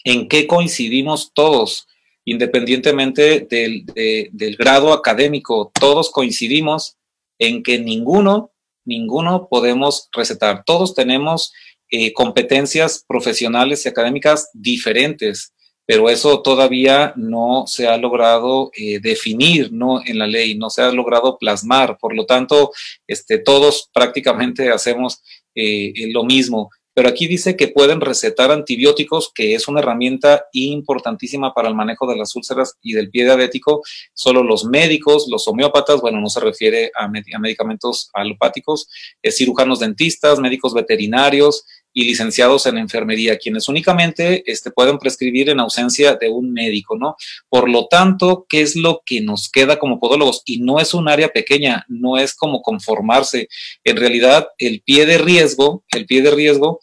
[0.02, 1.86] ¿En qué coincidimos todos?
[2.24, 6.96] Independientemente del, de, del grado académico, todos coincidimos
[7.38, 8.50] en que ninguno,
[8.84, 10.64] ninguno podemos recetar.
[10.64, 11.52] Todos tenemos
[11.90, 15.52] eh, competencias profesionales y académicas diferentes,
[15.90, 20.00] pero eso todavía no se ha logrado eh, definir ¿no?
[20.06, 21.98] en la ley, no se ha logrado plasmar.
[21.98, 22.70] Por lo tanto,
[23.08, 25.20] este, todos prácticamente hacemos
[25.52, 26.70] eh, lo mismo.
[26.94, 32.06] Pero aquí dice que pueden recetar antibióticos, que es una herramienta importantísima para el manejo
[32.06, 33.82] de las úlceras y del pie diabético.
[34.14, 38.86] Solo los médicos, los homeópatas, bueno, no se refiere a, a medicamentos alopáticos,
[39.28, 46.14] cirujanos dentistas, médicos veterinarios, y licenciados en enfermería, quienes únicamente este, pueden prescribir en ausencia
[46.14, 47.16] de un médico, ¿no?
[47.48, 50.42] Por lo tanto, ¿qué es lo que nos queda como podólogos?
[50.44, 53.48] Y no es un área pequeña, no es como conformarse.
[53.84, 56.80] En realidad, el pie de riesgo, el pie de riesgo,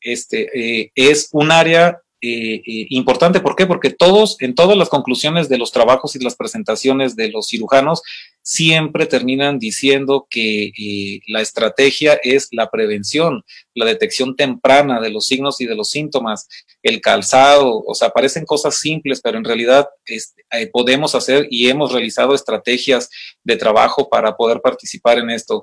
[0.00, 3.38] este, eh, es un área eh, eh, importante.
[3.38, 3.66] ¿Por qué?
[3.66, 8.02] Porque todos, en todas las conclusiones de los trabajos y las presentaciones de los cirujanos,
[8.48, 15.26] siempre terminan diciendo que eh, la estrategia es la prevención, la detección temprana de los
[15.26, 16.48] signos y de los síntomas,
[16.82, 21.92] el calzado, o sea, parecen cosas simples, pero en realidad eh, podemos hacer y hemos
[21.92, 23.10] realizado estrategias
[23.44, 25.62] de trabajo para poder participar en esto.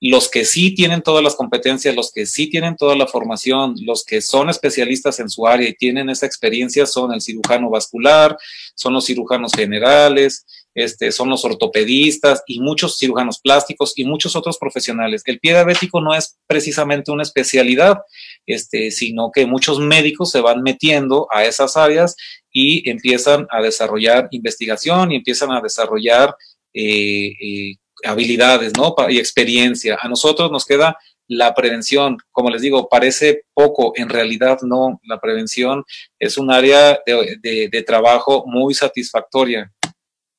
[0.00, 4.04] Los que sí tienen todas las competencias, los que sí tienen toda la formación, los
[4.04, 8.36] que son especialistas en su área y tienen esa experiencia son el cirujano vascular,
[8.74, 14.58] son los cirujanos generales, este, son los ortopedistas y muchos cirujanos plásticos y muchos otros
[14.58, 15.22] profesionales.
[15.26, 17.98] El pie diabético no es precisamente una especialidad,
[18.46, 22.16] este, sino que muchos médicos se van metiendo a esas áreas
[22.52, 26.36] y empiezan a desarrollar investigación y empiezan a desarrollar
[26.72, 28.94] eh, eh, habilidades, ¿no?
[29.08, 29.98] Y experiencia.
[30.00, 30.96] A nosotros nos queda
[31.28, 32.18] la prevención.
[32.30, 35.00] Como les digo, parece poco, en realidad no.
[35.04, 35.84] La prevención
[36.18, 39.72] es un área de, trabajo muy satisfactoria,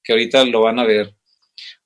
[0.05, 1.15] que ahorita lo van a ver.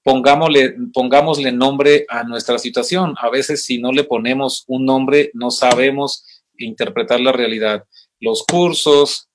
[0.03, 3.15] Pongámosle, pongámosle nombre a nuestra situación.
[3.17, 6.25] A veces si no le ponemos un nombre, no sabemos
[6.58, 7.86] interpretar la realidad.
[8.19, 9.29] Los cursos,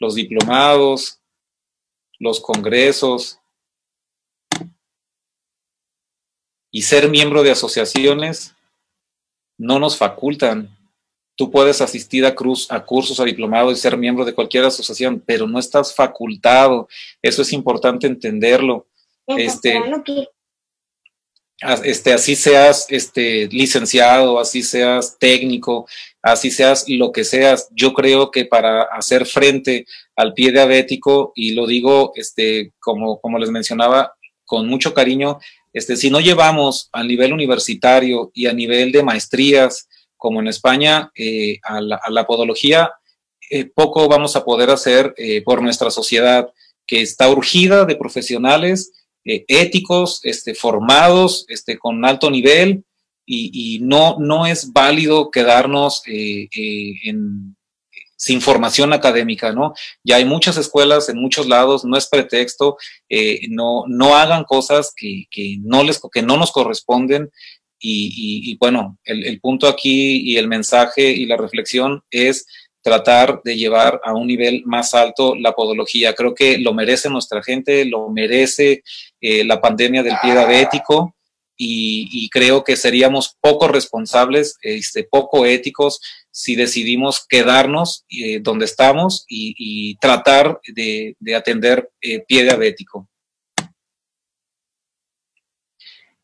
[0.00, 1.20] los diplomados,
[2.18, 3.38] los congresos,
[6.72, 8.56] y ser miembro de asociaciones
[9.58, 10.74] no nos facultan.
[11.34, 15.22] Tú puedes asistir a, cruz, a cursos, a diplomados y ser miembro de cualquier asociación,
[15.24, 16.88] pero no estás facultado.
[17.22, 18.86] Eso es importante entenderlo.
[19.26, 19.80] Este,
[21.84, 25.86] este, así seas este, licenciado, así seas técnico,
[26.20, 27.68] así seas lo que seas.
[27.70, 33.38] Yo creo que para hacer frente al pie diabético, y lo digo este, como, como
[33.38, 34.14] les mencionaba,
[34.44, 35.38] con mucho cariño,
[35.72, 39.88] este, si no llevamos a nivel universitario y a nivel de maestrías,
[40.22, 42.92] como en España, eh, a, la, podología,
[43.50, 46.48] eh, poco vamos a poder hacer eh, por nuestra sociedad,
[46.86, 48.92] que está urgida de profesionales
[49.24, 52.84] éticos, este, formados, este, con alto nivel,
[53.26, 56.02] y, no, no es válido quedarnos
[58.16, 59.74] sin formación académica, ¿no?
[60.04, 62.76] Ya hay muchas escuelas en muchos lados, no es pretexto,
[63.48, 65.26] no, no hagan cosas que,
[65.62, 67.30] no les, que no nos corresponden.
[67.84, 72.46] Y, bueno, el, punto aquí y el mensaje y la reflexión es
[72.80, 76.14] tratar de llevar a un nivel más alto la podología.
[76.14, 78.82] Creo que lo merece nuestra gente, lo merece
[79.20, 81.16] eh, la pandemia del pie diabético
[81.56, 89.24] y, creo que seríamos poco responsables, este, poco éticos si decidimos quedarnos eh, donde estamos
[89.28, 93.08] y, tratar de, atender eh, pie diabético.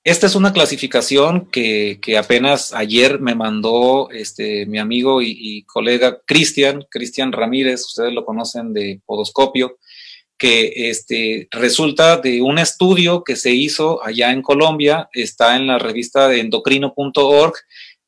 [0.08, 6.86] Esta es una clasificación que, apenas ayer me mandó este, mi amigo y, colega Cristian,
[6.88, 9.76] Cristian Ramírez, ustedes lo conocen de Podoscopio
[10.38, 15.78] que este, resulta de un estudio que se hizo allá en Colombia, está en la
[15.78, 17.52] revista de endocrino.org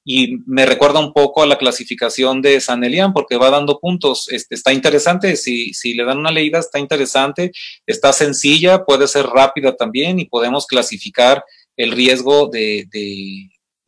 [0.03, 4.27] y me recuerda un poco a la clasificación de San Elian porque va dando puntos.
[4.31, 7.53] Este, está interesante, si, si le dan una leída está interesante,
[7.87, 11.45] está sencilla, puede ser rápida también y podemos clasificar
[11.81, 12.87] el riesgo de,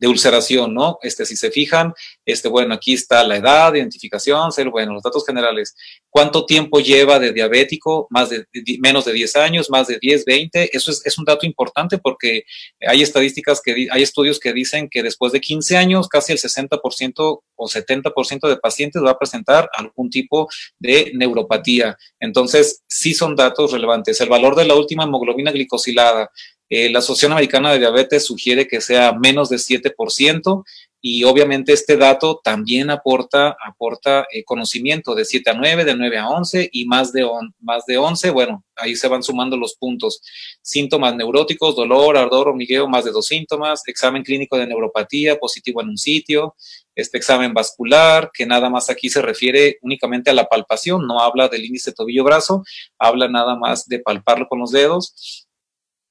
[0.03, 0.99] de ulceración, ¿no?
[1.01, 1.93] Este, si se fijan,
[2.25, 5.77] este, bueno, aquí está la edad, identificación, ser, bueno, los datos generales.
[6.09, 8.07] ¿Cuánto tiempo lleva de diabético?
[8.09, 8.45] Más de,
[8.81, 10.75] menos de 10 años, más de 10, 20.
[10.75, 12.43] Eso es, un dato importante porque
[12.85, 17.39] hay estadísticas que, hay estudios que dicen que después de 15 años, casi el 60%
[17.55, 21.95] o 70% de pacientes va a presentar algún tipo de neuropatía.
[22.19, 24.19] Entonces, sí son datos relevantes.
[24.19, 26.29] El valor de la última hemoglobina glicosilada,
[26.75, 30.63] eh, la Asociación Americana de Diabetes sugiere que sea menos de 7%
[30.99, 36.17] y obviamente este dato también aporta, aporta eh, conocimiento de 7 a 9, de 9
[36.17, 40.19] a 11 y más de, más de 11, bueno, ahí se van sumando los puntos.
[40.63, 45.89] Síntomas neuróticos, dolor, ardor, hormigueo, más de dos síntomas, examen clínico de neuropatía positivo en
[45.89, 46.55] un sitio,
[46.95, 51.49] este examen vascular, que nada más aquí se refiere únicamente a la palpación, no habla
[51.49, 52.63] del índice tobillo-brazo,
[52.97, 55.45] habla nada más de palparlo con los dedos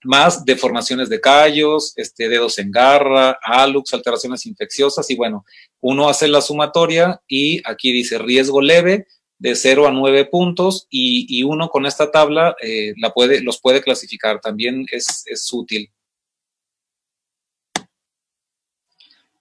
[0.05, 5.45] más deformaciones de callos, este, dedos en garra, alux, alteraciones infecciosas y bueno,
[5.81, 9.07] uno hace la sumatoria y aquí dice riesgo leve
[9.39, 13.83] de 0 a 9 puntos y, uno con esta tabla eh, la puede, los puede
[13.83, 15.91] clasificar, también es, es útil.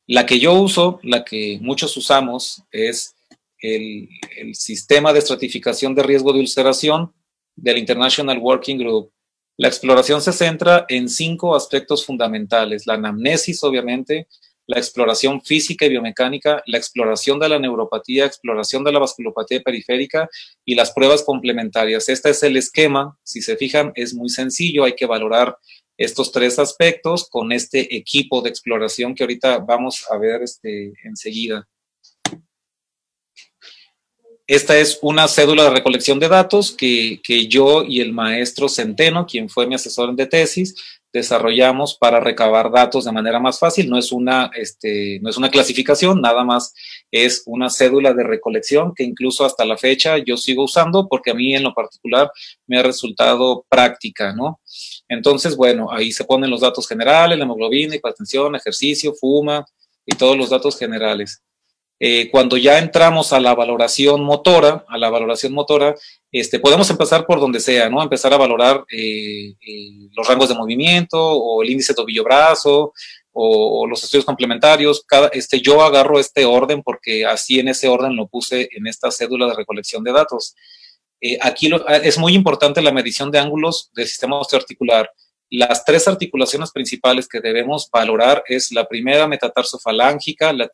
[0.07, 3.15] La que yo uso, la que muchos usamos, es
[3.59, 7.13] el, el sistema de estratificación de riesgo de ulceración
[7.55, 9.11] del International Working Group.
[9.61, 12.87] La exploración se centra en cinco aspectos fundamentales.
[12.87, 14.27] La anamnesis, obviamente,
[14.65, 20.27] la exploración física y biomecánica, la exploración de la neuropatía, exploración de la vasculopatía periférica
[20.65, 22.09] y las pruebas complementarias.
[22.09, 23.15] Este es el esquema.
[23.21, 24.83] Si se fijan, es muy sencillo.
[24.83, 25.55] Hay que valorar
[25.95, 31.67] estos tres aspectos con este equipo de exploración que ahorita vamos a ver este, enseguida.
[34.51, 39.47] Esta es una cédula de recolección de datos que, yo y el maestro Centeno, quien
[39.47, 40.75] fue mi asesor de tesis,
[41.13, 43.89] desarrollamos para recabar datos de manera más fácil.
[43.89, 46.73] No es una, este, no es una clasificación, nada más
[47.11, 51.33] es una cédula de recolección que incluso hasta la fecha yo sigo usando porque a
[51.33, 52.29] mí en lo particular
[52.67, 54.59] me ha resultado práctica, ¿no?
[55.07, 59.65] Entonces, bueno, ahí se ponen los datos generales, la hemoglobina, hipertensión, ejercicio, fuma
[60.05, 61.41] y todos los datos generales.
[62.03, 65.95] Eh, cuando ya entramos a la valoración motora, a la valoración motora,
[66.31, 68.01] este, podemos empezar por donde sea, ¿no?
[68.01, 72.91] Empezar a valorar eh, eh, los rangos de movimiento o el índice tobillo-brazo
[73.33, 75.05] o, los estudios complementarios.
[75.31, 79.45] Este, yo agarro este orden porque así en ese orden lo puse en esta cédula
[79.45, 80.55] de recolección de datos.
[81.41, 81.69] aquí
[82.03, 85.11] es muy importante la medición de ángulos del sistema osteoarticular.
[85.53, 90.71] Las tres articulaciones principales que debemos valorar es la primera metatarsofalángica, la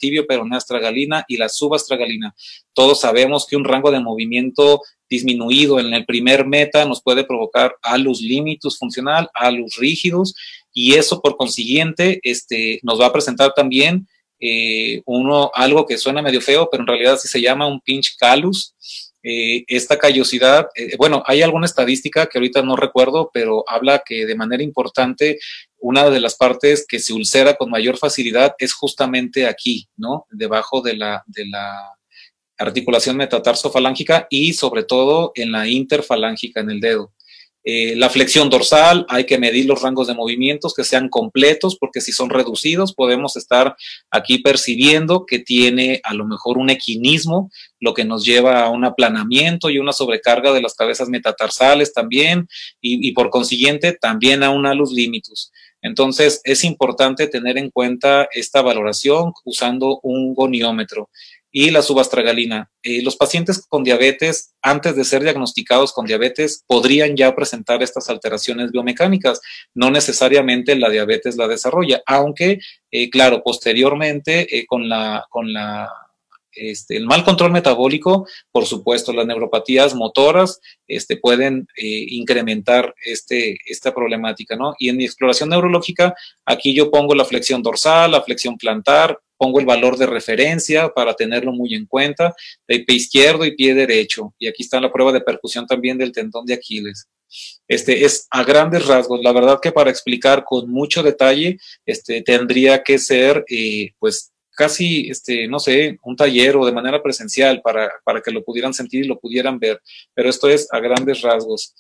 [0.56, 2.36] astragalina y la subastragalina.
[2.74, 7.76] Todos sabemos que un rango de movimiento disminuido en el primer meta nos puede provocar
[7.82, 10.36] alus limitus funcional, alus rígidos,
[10.72, 14.08] y eso por consiguiente este, nos va a presentar también
[14.40, 18.16] eh, uno, algo que suena medio feo, pero en realidad sí se llama un pinch
[18.16, 18.76] calus,
[19.24, 24.26] eh, esta callosidad, eh, bueno, hay alguna estadística que ahorita no recuerdo, pero habla que
[24.26, 25.40] de manera importante
[25.80, 30.26] una de las partes que se ulcera con mayor facilidad es justamente aquí, ¿no?
[30.32, 31.98] Debajo de la, de la
[32.58, 37.14] articulación metatarsofalángica y sobre todo en la interfalángica en el dedo.
[37.70, 42.00] Eh, la flexión dorsal, hay que medir los rangos de movimientos que sean completos, porque
[42.00, 43.76] si son reducidos, podemos estar
[44.10, 47.52] aquí percibiendo que tiene a lo mejor un equinismo,
[47.82, 52.48] lo que nos lleva a un aplanamiento y una sobrecarga de las cabezas metatarsales también,
[52.80, 55.52] y, por consiguiente también a una luz limitus.
[55.82, 61.10] Entonces, es importante tener en cuenta esta valoración usando un goniómetro
[61.60, 62.70] y la subastragalina.
[62.84, 68.12] Eh, los pacientes con diabetes, antes de ser diagnosticados con diabetes, podrían ya presentar estas
[68.12, 69.42] alteraciones biomecánicas.
[69.74, 72.60] No necesariamente la diabetes la desarrolla, aunque,
[72.92, 75.90] eh, claro, posteriormente eh, con la, con la
[76.52, 83.96] este, el mal control metabólico, por supuesto, las neuropatías motoras este, pueden incrementar este, esta
[83.96, 84.76] problemática, ¿no?
[84.78, 89.60] Y en mi exploración neurológica, aquí yo pongo la flexión dorsal, la flexión plantar, pongo
[89.60, 92.34] el valor de referencia para tenerlo muy en cuenta,
[92.68, 94.34] de pie izquierdo y pie derecho.
[94.40, 97.08] Y aquí está la prueba de percusión también del tendón de Aquiles.
[97.68, 99.22] Este es a grandes rasgos.
[99.22, 105.10] La verdad que para explicar con mucho detalle, este tendría que ser, eh, pues, casi,
[105.10, 109.06] este, no sé, un taller o de manera presencial para, para que lo pudieran sentir
[109.06, 109.80] y lo pudieran ver.
[110.16, 111.76] Pero esto es a grandes rasgos.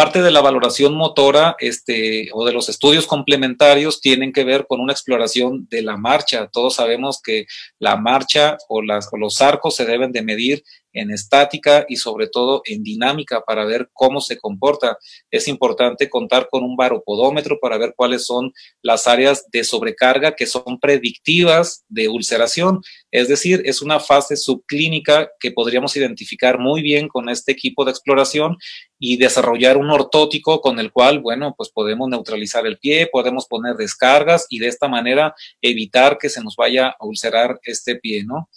[0.00, 4.80] Parte de la valoración motora este, o de los estudios complementarios tienen que ver con
[4.80, 6.48] una exploración de la marcha.
[6.50, 7.44] Todos sabemos que
[7.78, 12.82] la marcha o, los arcos se deben de medir en estática y sobre todo en
[12.82, 14.96] dinámica para ver cómo se comporta.
[15.30, 20.46] Es importante contar con un baropodómetro para ver cuáles son las áreas de sobrecarga que
[20.46, 22.80] son predictivas de ulceración.
[23.10, 27.90] Es decir, es una fase subclínica que podríamos identificar muy bien con este equipo de
[27.90, 28.56] exploración
[29.00, 33.74] y desarrollar un ortótico con el cual, bueno, pues podemos neutralizar el pie, podemos poner
[33.74, 38.48] descargas y de esta manera evitar que se nos vaya a ulcerar este pie, ¿no?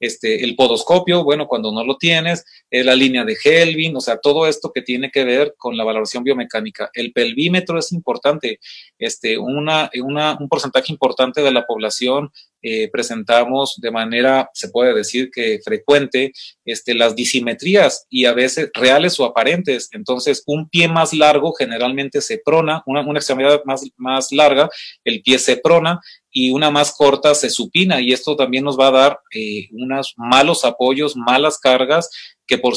[0.00, 4.46] este, el podoscopio, bueno, cuando no lo tienes, la línea de Helvin, o sea, todo
[4.46, 6.90] esto que tiene que ver con la valoración biomecánica.
[6.94, 8.58] El pelvímetro es importante,
[8.98, 12.32] este, una, una, un porcentaje importante de la población
[12.62, 16.32] eh, presentamos de manera, se puede decir que frecuente,
[16.64, 19.88] este, las disimetrías y a veces reales o aparentes.
[19.92, 24.68] Entonces, un pie más largo generalmente se prona, una, una extremidad más, más larga,
[25.04, 26.00] el pie se prona
[26.30, 30.14] y una más corta se supina y esto también nos va a dar eh, unos
[30.16, 32.08] malos apoyos, malas cargas
[32.46, 32.76] que por,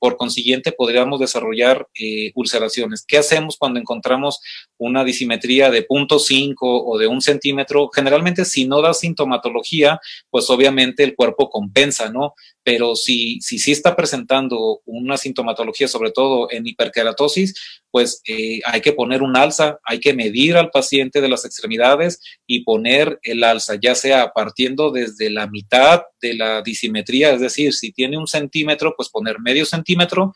[0.00, 3.04] por consiguiente podríamos desarrollar eh, ulceraciones.
[3.06, 4.40] ¿Qué hacemos cuando encontramos
[4.78, 7.90] una disimetría de 0.5 o de un centímetro?
[7.94, 12.34] Generalmente si no da sintomatología, pues obviamente el cuerpo compensa, ¿no?
[12.70, 18.80] Pero si sí si, está presentando una sintomatología, sobre todo en hiperkeratosis, pues eh, hay
[18.80, 23.42] que poner un alza, hay que medir al paciente de las extremidades y poner el
[23.42, 28.28] alza, ya sea partiendo desde la mitad de la disimetría, es decir, si tiene un
[28.28, 30.32] centímetro, pues poner medio centímetro,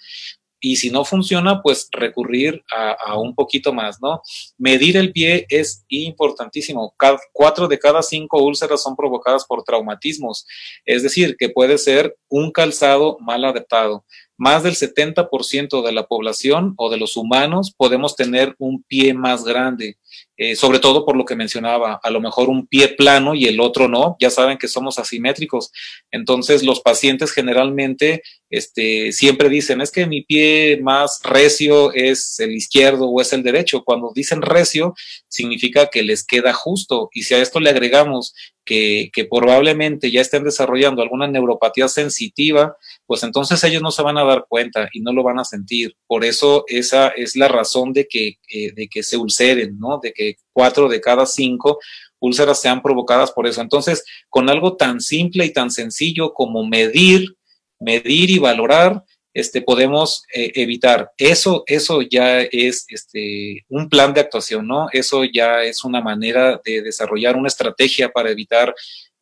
[0.64, 4.22] y si no funciona, pues recurrir a, un poquito más, ¿no?
[4.56, 6.94] Medir el pie es importantísimo.
[7.34, 10.46] cuatro de cada cinco úlceras son provocadas por traumatismos,
[10.86, 14.06] es decir, que puede ser un calzado mal adaptado.
[14.36, 19.44] Más del 70% de la población o de los humanos podemos tener un pie más
[19.44, 19.96] grande.
[20.36, 23.60] Eh, sobre todo por lo que mencionaba, a lo mejor un pie plano y el
[23.60, 25.70] otro no, ya saben que somos asimétricos.
[26.10, 32.52] Entonces los pacientes generalmente este, siempre dicen, es que mi pie más recio es el
[32.52, 33.84] izquierdo o es el derecho.
[33.84, 34.94] Cuando dicen recio,
[35.28, 37.10] significa que les queda justo.
[37.12, 42.76] Y si a esto le agregamos que, que probablemente ya estén desarrollando alguna neuropatía sensitiva,
[43.06, 45.96] pues entonces ellos no se van a dar cuenta y no lo van a sentir.
[46.06, 50.00] Por eso esa es la razón de que, eh, de que se ulceren, ¿no?
[50.02, 51.78] De que cuatro de cada cinco
[52.18, 53.60] úlceras sean provocadas por eso.
[53.60, 57.36] Entonces, con algo tan simple y tan sencillo como medir,
[57.78, 61.10] medir y valorar, este, podemos eh, evitar.
[61.18, 64.86] Eso, eso ya es este, un plan de actuación, ¿no?
[64.92, 68.74] Eso ya es una manera de desarrollar una estrategia para evitar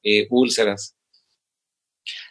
[0.02, 0.94] eh, úlceras.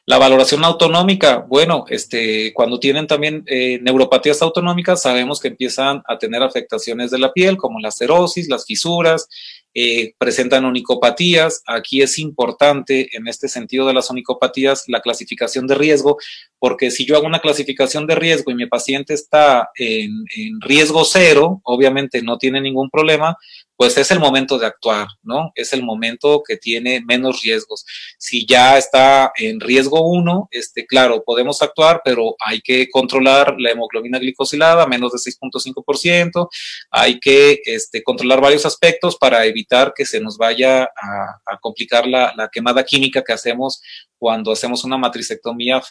[0.05, 6.17] La valoración autonómica, bueno, este, cuando tienen también eh, neuropatías autonómicas, sabemos que empiezan a
[6.17, 9.27] tener afectaciones de la piel, como la cerosis, las fisuras,
[9.73, 11.63] eh, presentan onicopatías.
[11.65, 16.17] Aquí es importante, en este sentido de las onicopatías, la clasificación de riesgo,
[16.61, 21.03] porque si yo hago una clasificación de riesgo y mi paciente está en, en riesgo
[21.03, 23.35] cero, obviamente no tiene ningún problema,
[23.81, 25.51] pues es el momento de actuar, ¿no?
[25.55, 27.83] Es el momento que tiene menos riesgos.
[28.19, 33.71] Si ya está en riesgo 1, este, claro, podemos actuar, pero hay que controlar la
[33.71, 36.47] hemoglobina glicosilada, menos de 6.5%,
[36.91, 42.33] hay que este, controlar varios aspectos para evitar que se nos vaya a, complicar la,
[42.37, 43.81] la quemada química que hacemos
[44.19, 45.81] cuando hacemos una matricectomía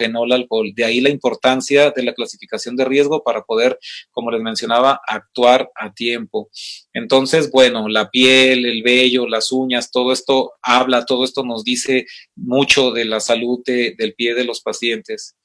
[0.75, 3.79] De ahí la importancia de la clasificación de riesgo para poder,
[4.11, 6.51] como les mencionaba, actuar a tiempo.
[6.93, 12.07] Entonces, bueno, la piel, el vello, las uñas, todo esto habla, todo esto nos dice
[12.37, 15.37] mucho de la salud del pie de los pacientes.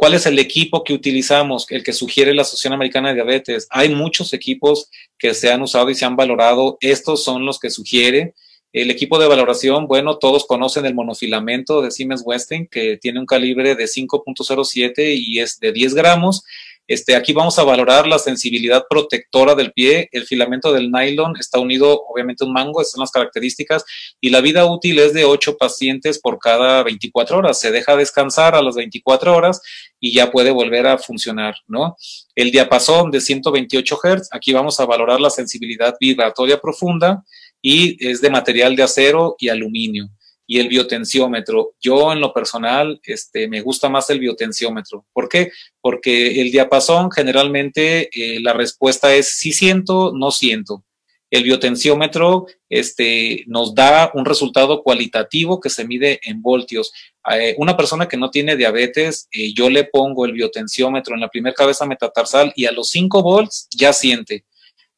[0.00, 1.66] ¿Cuál es el equipo que utilizamos?
[1.68, 3.66] El que sugiere la Asociación Americana de Diabetes.
[3.68, 6.78] Hay muchos equipos que se han usado y se han valorado.
[6.80, 8.34] Estos son los que sugiere.
[8.72, 13.26] El equipo de valoración, bueno, todos conocen el monofilamento de Siemens Westing, que tiene un
[13.26, 16.44] calibre de 5.07 y es de 10 gramos.
[16.86, 20.08] Este, aquí vamos a valorar la sensibilidad protectora del pie.
[20.12, 23.84] El filamento del nylon está unido, obviamente, a un mango, estas son las características.
[24.20, 27.58] Y la vida útil es de 8 pacientes por cada 24 horas.
[27.58, 29.60] Se deja descansar a las 24 horas
[29.98, 31.96] y ya puede volver a funcionar, ¿no?
[32.36, 37.24] El diapasón de 128 Hz, aquí vamos a valorar la sensibilidad vibratoria profunda
[37.62, 40.10] y es de material de acero y aluminio.
[40.46, 45.06] Y el biotensiómetro, yo en lo personal este, me gusta más el biotensiómetro.
[45.12, 45.52] ¿Por qué?
[45.80, 50.84] Porque el diapasón generalmente eh, la respuesta es sí siento, no siento.
[51.30, 56.92] El biotensiómetro este, nos da un resultado cualitativo que se mide en voltios.
[57.32, 61.28] Eh, una persona que no tiene diabetes, eh, yo le pongo el biotensiómetro en la
[61.28, 64.44] primera cabeza metatarsal y a los 5 volts ya siente.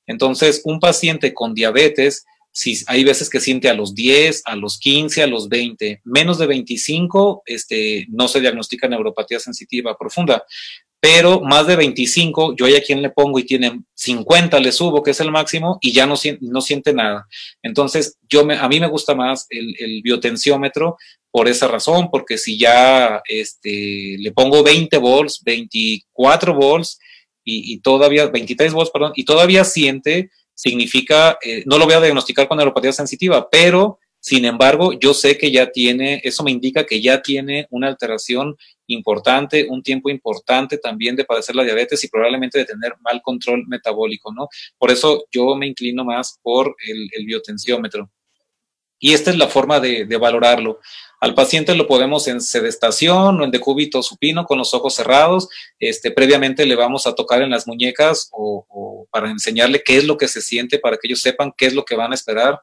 [0.06, 4.78] Entonces, un paciente con diabetes si hay veces que siente a los 10, a los
[4.78, 10.44] 15, a los 20, menos de 25, este, no se diagnostica neuropatía sensitiva profunda,
[11.00, 15.10] pero más de 25, yo ya quien le pongo y tiene 50, le subo, que
[15.10, 17.26] es el máximo, y ya no, no siente nada.
[17.60, 20.98] Entonces, yo a mí me gusta más el, el biotensiómetro
[21.32, 27.00] por esa razón, porque si ya este, le pongo 20 volts, 24 volts,
[27.42, 30.30] y, y todavía, 23 volts, perdón, y todavía siente,
[30.62, 35.36] significa, eh, no lo voy a diagnosticar con neuropatía sensitiva, pero sin embargo, yo sé
[35.36, 38.56] que ya tiene, eso me indica que ya tiene una alteración
[38.86, 43.64] importante, un tiempo importante también de padecer la diabetes y probablemente de tener mal control
[43.66, 44.46] metabólico, ¿no?
[44.78, 48.12] Por eso yo me inclino más por el, biotensiómetro.
[49.00, 50.78] Y esta es la forma de, valorarlo.
[51.22, 55.48] Al paciente lo podemos en sedestación o en decúbito supino con los ojos cerrados.
[55.78, 60.16] Este, previamente le vamos a tocar en las muñecas o, para enseñarle qué es lo
[60.16, 62.60] que se siente, para que ellos sepan qué es lo que van a esperar.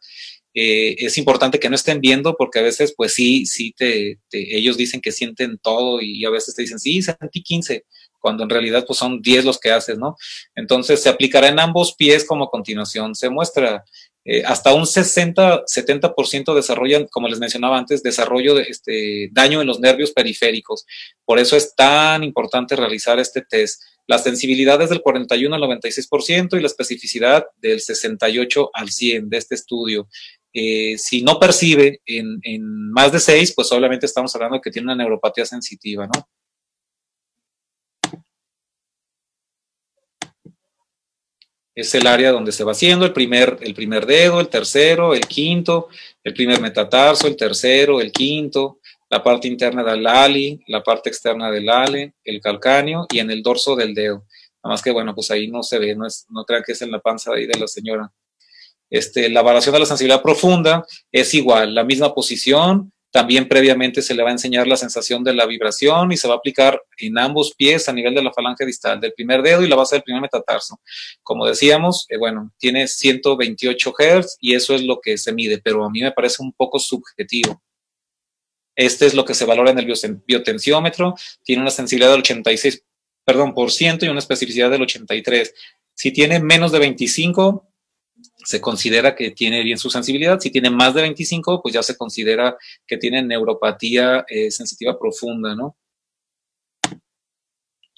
[0.53, 4.57] Eh, es importante que no estén viendo porque a veces, pues sí, sí, te, te,
[4.57, 7.85] ellos dicen que sienten todo y a veces te dicen, sí, sentí 15,
[8.19, 10.17] cuando en realidad pues son 10 los que haces, ¿no?
[10.53, 13.15] Entonces se aplicará en ambos pies como a continuación.
[13.15, 13.85] Se muestra
[14.31, 19.79] eh, hasta un 60-70% desarrollan, como les mencionaba antes, desarrollo de este, daño en los
[19.79, 20.85] nervios periféricos.
[21.25, 23.81] Por eso es tan importante realizar este test.
[24.05, 29.37] La sensibilidad es del 41 al 96% y la especificidad del 68 al 100 de
[29.37, 30.07] este estudio.
[30.53, 34.69] Eh, si no percibe en, en, más de 6, pues obviamente estamos hablando de que
[34.69, 36.29] tiene una neuropatía sensitiva, ¿no?
[41.75, 45.25] Es el área donde se va haciendo el primer, el primer dedo, el tercero, el
[45.27, 45.87] quinto,
[46.23, 51.49] el primer metatarso, el tercero, el quinto, la parte interna del ali, la parte externa
[51.49, 54.25] del ale, el calcáneo y en el dorso del dedo.
[54.63, 56.91] Nada más que, bueno, pues ahí no se ve, no, no crean que es en
[56.91, 58.11] la panza ahí de la señora.
[58.89, 64.13] Este, la variación de la sensibilidad profunda es igual, la misma posición, también previamente se
[64.13, 67.17] le va a enseñar la sensación de la vibración y se va a aplicar en
[67.17, 70.03] ambos pies a nivel de la falange distal del primer dedo y la base del
[70.03, 70.79] primer metatarso.
[71.23, 75.83] Como decíamos, eh, bueno, tiene 128 Hz y eso es lo que se mide, pero
[75.83, 77.61] a mí me parece un poco subjetivo.
[78.75, 82.83] Este es lo que se valora en el biotensiómetro, tiene una sensibilidad del 86,
[83.25, 85.53] perdón, por ciento y una especificidad del 83.
[85.95, 87.68] Si tiene menos de 25,
[88.49, 90.39] se considera que tiene bien su sensibilidad.
[90.39, 95.53] Si tiene más de 25, pues ya se considera que tiene neuropatía eh, sensitiva profunda,
[95.53, 95.77] ¿no?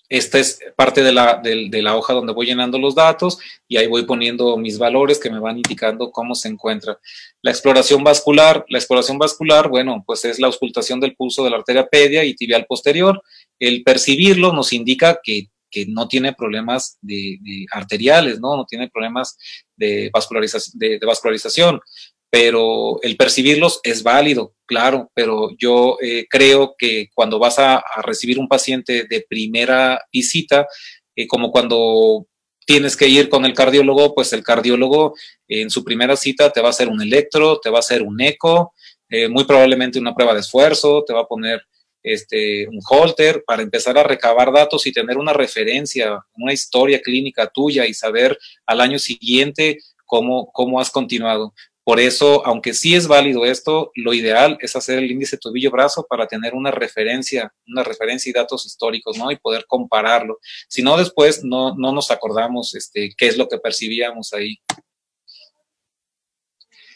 [0.09, 3.87] Esta es parte de la, de, la, hoja donde voy llenando los datos y ahí
[3.87, 6.99] voy poniendo mis valores que me van indicando cómo se encuentra.
[7.41, 11.59] La exploración vascular, la exploración vascular, bueno, pues es la auscultación del pulso de la
[11.59, 13.23] arteria pedia y tibial posterior.
[13.57, 17.39] El percibirlo nos indica que que no tiene problemas de,
[17.71, 18.55] arteriales, ¿no?
[18.55, 19.37] No tiene problemas
[19.75, 21.79] de vascularización, de, vascularización,
[22.29, 28.39] pero el percibirlos es válido, claro, pero yo eh, creo que cuando vas a, recibir
[28.39, 30.67] un paciente de primera visita,
[31.15, 32.27] eh, como cuando
[32.65, 35.13] tienes que ir con el cardiólogo, pues el cardiólogo
[35.47, 38.21] en su primera cita te va a hacer un electro, te va a hacer un
[38.21, 38.73] eco,
[39.09, 41.61] eh, muy probablemente una prueba de esfuerzo, te va a poner
[42.03, 47.47] este, un holter para empezar a recabar datos y tener una referencia, una historia clínica
[47.47, 51.53] tuya y saber al año siguiente cómo, cómo has continuado.
[51.83, 56.27] Por eso, aunque sí es válido esto, lo ideal es hacer el índice tobillo-brazo para
[56.27, 59.31] tener una referencia, una referencia y datos históricos, ¿no?
[59.31, 60.37] Y poder compararlo.
[60.69, 64.57] Si no, después no, no nos acordamos este, qué es lo que percibíamos ahí.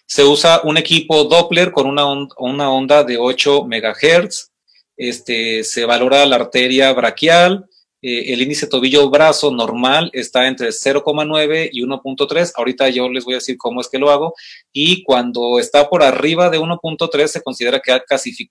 [0.05, 2.05] Se usa un equipo Doppler con una,
[2.37, 4.51] una onda de 8 MHz
[4.97, 7.67] este, se valora la arteria braquial,
[8.07, 12.51] eh, el índice tobillo-brazo normal está entre 0,9 y 1.3.
[12.55, 14.35] Ahorita yo les voy a decir cómo es que lo hago.
[14.71, 18.01] Y cuando está por arriba de 1.3 se considera que hay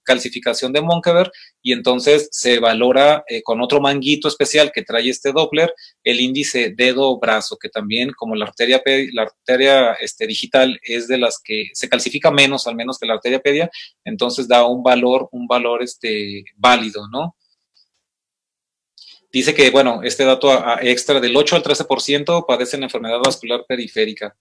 [0.02, 1.30] calcificación de Monkever
[1.62, 6.74] y entonces se valora eh, con otro manguito especial que trae este Doppler el índice
[6.76, 8.82] dedo-brazo, que también como la arteria,
[9.12, 13.14] la arteria este, digital es de las que se calcifica menos, al menos que la
[13.14, 13.70] arteria pedia,
[14.04, 17.36] entonces da un valor, un valor este, válido, ¿no?
[19.38, 24.36] Dice que, bueno, este dato extra del 8 al 13% padecen enfermedad vascular periférica.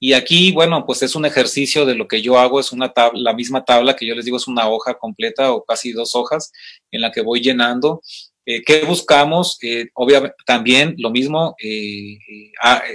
[0.00, 3.32] Y aquí, bueno, pues es un ejercicio de lo que yo hago, es una la
[3.32, 6.52] misma tabla que yo les digo es una hoja completa o casi dos hojas
[6.92, 8.00] en la que voy llenando.
[8.46, 9.58] Eh, ¿Qué buscamos?
[9.60, 12.16] Eh, obviamente, también lo mismo, eh,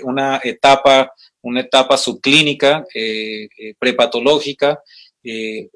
[0.03, 2.85] una etapa, una etapa subclínica,
[3.77, 4.79] prepatológica,
[5.23, 5.69] eh,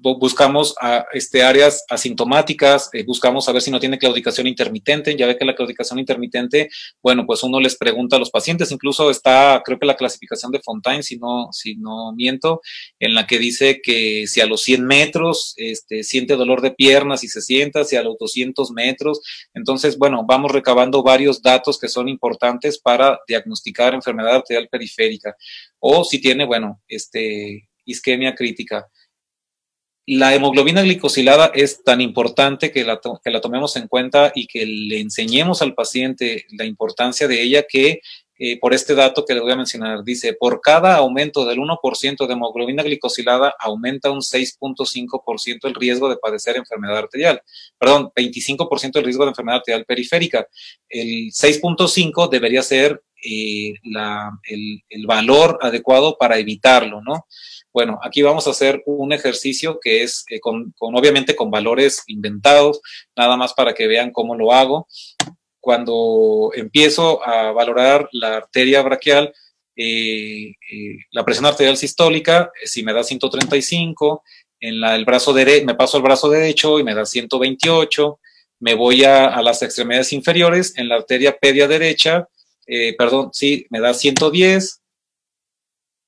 [0.00, 5.16] buscamos a, este, áreas asintomáticas, eh, buscamos saber si no tiene claudicación intermitente.
[5.16, 6.70] Ya ve que la claudicación intermitente,
[7.02, 10.60] bueno, pues uno les pregunta a los pacientes, incluso está, creo que la clasificación de
[10.60, 12.60] Fontaine, si no, si no miento,
[12.98, 17.24] en la que dice que si a los 100 metros este, siente dolor de piernas
[17.24, 19.20] y se sienta, si a los 200 metros.
[19.54, 25.36] Entonces, bueno, vamos recabando varios datos que son importantes para diagnosticar enfermedad arterial periférica
[25.78, 28.88] o si tiene, bueno, este, isquemia crítica
[30.06, 34.66] la hemoglobina glicosilada es tan importante que la, que la, tomemos en cuenta y que
[34.66, 38.00] le enseñemos al paciente la importancia de ella que
[38.36, 42.26] eh, por este dato que le voy a mencionar, dice, por cada aumento del 1%
[42.26, 47.40] de hemoglobina glicosilada aumenta un 6.5% el riesgo de padecer enfermedad arterial.
[47.78, 50.48] Perdón, 25% el riesgo de enfermedad arterial periférica.
[50.88, 57.26] El 6.5 debería ser eh, la, el, el valor adecuado para evitarlo, ¿no?
[57.74, 62.80] Bueno, aquí vamos a hacer un ejercicio que es eh, con, obviamente con valores inventados,
[63.16, 64.86] nada más para que vean cómo lo hago.
[65.58, 69.34] Cuando empiezo a valorar la arteria braquial,
[69.74, 74.22] eh, eh, la presión arterial sistólica, si me da 135,
[74.60, 78.20] en el brazo derecho, me paso al brazo derecho y me da 128,
[78.60, 82.28] me voy a, las extremidades inferiores, en la arteria pedia derecha,
[82.96, 84.83] perdón, sí, me da 110,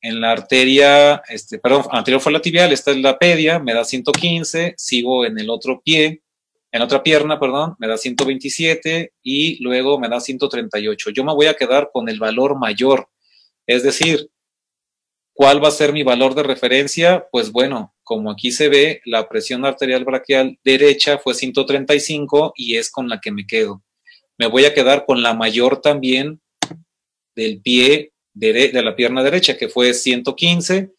[0.07, 3.85] en la arteria, este, perdón, anterior fue la tibial, esta es la pedia, me da
[3.85, 6.23] 115, sigo en el otro pie,
[6.71, 11.11] en otra pierna, perdón, me da 127 y luego me da 138.
[11.11, 13.09] Yo me voy a quedar con el valor mayor,
[13.67, 14.31] es decir,
[15.35, 17.27] ¿cuál va a ser mi valor de referencia?
[17.33, 22.93] Pues bueno, como aquí se ve, la presión arterial braquial derecha fue 135 y es
[22.93, 23.83] con la que me quedo.
[24.39, 26.41] Me voy a quedar con la mayor también
[27.35, 30.93] del pie de, la pierna derecha, que fue 115,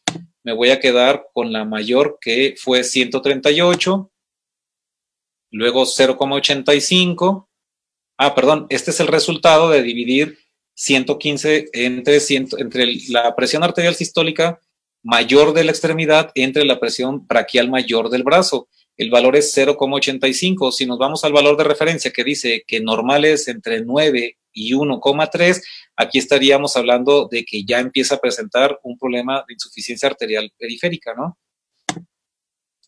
[0.44, 4.12] me voy a quedar con la mayor que fue 138,
[5.52, 7.48] luego 0,85.
[8.18, 10.40] Ah, perdón, este es el resultado de dividir
[10.74, 12.18] 115 entre,
[12.58, 14.60] entre la presión arterial sistólica
[15.04, 18.68] mayor de la extremidad entre la presión braquial mayor del brazo.
[18.96, 20.72] El valor es 0,85.
[20.72, 24.74] Si nos vamos al valor de referencia que dice que normal es entre 9 y
[24.74, 25.62] 1,3,
[25.96, 31.14] aquí estaríamos hablando de que ya empieza a presentar un problema de insuficiencia arterial periférica,
[31.14, 31.38] ¿no?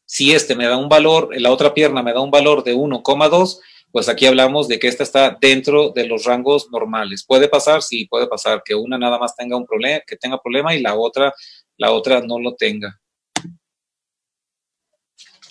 [0.05, 3.59] Si este me da un valor, la otra pierna me da un valor de 1,2,
[3.91, 7.23] pues aquí hablamos de que esta está dentro de los rangos normales.
[7.25, 7.81] ¿Puede pasar?
[7.81, 10.95] Sí, puede pasar que una nada más tenga un problema, que tenga problema y la
[10.95, 11.33] otra,
[11.77, 12.98] la otra no lo tenga.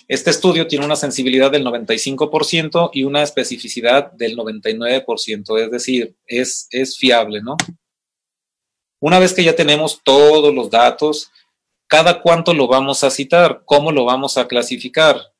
[0.09, 6.67] Este estudio tiene una sensibilidad del 95% y una especificidad del 99%, es decir, es,
[6.71, 7.55] es fiable, ¿no?
[8.99, 11.29] Una vez que ya tenemos todos los datos,
[11.85, 13.61] ¿cada cuánto lo vamos a citar?
[13.65, 15.31] ¿Cómo lo vamos a clasificar?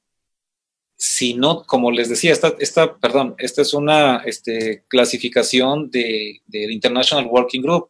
[0.96, 6.72] Si no, como les decía, esta, esta perdón, esta es una este, clasificación del de
[6.72, 7.90] International Working Group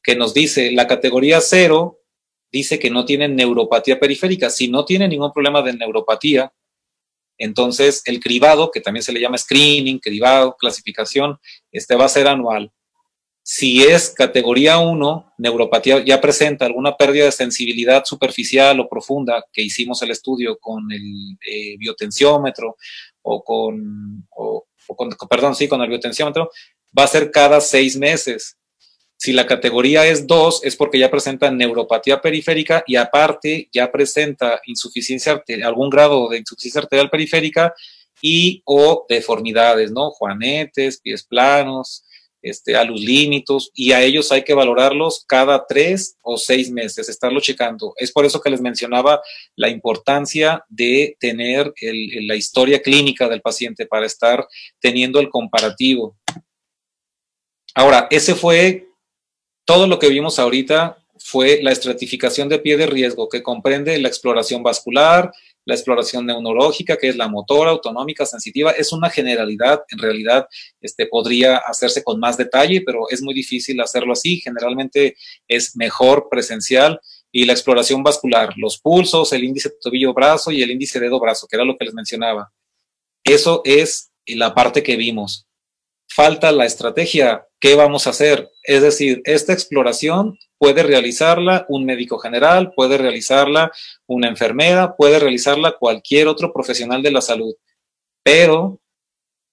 [0.00, 1.99] que nos dice la categoría cero
[2.52, 4.50] dice que no tienen neuropatía periférica.
[4.50, 6.52] Si no tiene ningún problema de neuropatía,
[7.38, 11.38] entonces el cribado, que también se le llama screening, cribado, clasificación,
[11.72, 12.70] este va a ser anual.
[13.42, 19.62] Si es categoría 1, neuropatía ya presenta alguna pérdida de sensibilidad superficial o profunda, que
[19.62, 22.76] hicimos el estudio con el eh, biotensiómetro
[23.22, 26.50] o con, o con, perdón, sí, con el biotensiómetro,
[26.96, 28.58] va a ser cada seis meses.
[29.22, 34.62] Si la categoría es 2, es porque ya presenta neuropatía periférica y aparte ya presenta
[34.64, 37.74] insuficiencia algún grado de insuficiencia arterial periférica
[38.22, 40.10] y o deformidades, ¿no?
[40.10, 42.02] Juanetes, pies planos,
[42.40, 47.10] este, a los límites, y a ellos hay que valorarlos cada tres o seis meses,
[47.10, 47.92] estarlo checando.
[47.98, 49.20] Es por eso que les mencionaba
[49.54, 51.74] la importancia de tener
[52.22, 54.48] la historia clínica del paciente para estar
[54.80, 56.16] teniendo el comparativo.
[57.74, 58.89] Ahora, ese fue
[59.70, 64.08] todo lo que vimos ahorita fue la estratificación de pie de riesgo, que comprende la
[64.08, 65.30] exploración vascular,
[65.64, 68.72] la exploración neurológica, que es la motora, autonómica, sensitiva.
[68.72, 70.48] Es una generalidad, en realidad
[70.80, 74.40] este, podría hacerse con más detalle, pero es muy difícil hacerlo así.
[74.40, 75.14] Generalmente
[75.46, 77.00] es mejor presencial.
[77.30, 81.64] Y la exploración vascular, los pulsos, el índice tobillo-brazo y el índice dedo-brazo, que era
[81.64, 82.50] lo que les mencionaba.
[83.22, 85.46] Eso es la parte que vimos
[86.10, 88.50] falta la estrategia, ¿qué vamos a hacer?
[88.64, 93.70] Es decir, esta exploración puede realizarla un médico general, puede realizarla
[94.06, 97.54] una enfermera, puede realizarla cualquier otro profesional de la salud,
[98.24, 98.80] pero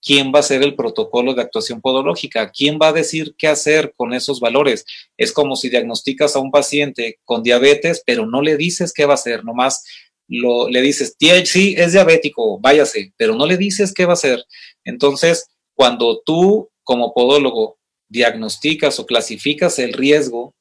[0.02, 2.50] ¿quién va a hacer el protocolo de actuación podológica?
[2.52, 4.86] ¿Quién va a decir qué hacer con esos valores?
[5.18, 9.14] Es como si diagnosticas a un paciente con diabetes, pero no le dices qué va
[9.14, 9.84] a hacer, nomás
[10.30, 14.44] lo, le dices, sí, es diabético, váyase, pero no le dices qué va a hacer.
[14.84, 17.78] Entonces, cuando tú como podólogo
[18.10, 20.56] diagnosticas o clasificas el riesgo,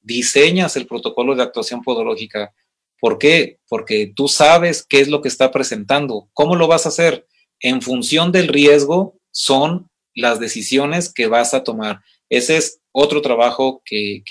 [0.00, 2.54] diseñas el protocolo de actuación podológica.
[3.00, 3.58] ¿Por qué?
[3.68, 6.28] Porque tú sabes qué es lo que está presentando.
[6.32, 7.26] ¿Cómo lo vas a hacer?
[7.60, 12.00] En función del riesgo son las decisiones que vas a tomar.
[12.28, 14.22] Ese es otro trabajo que,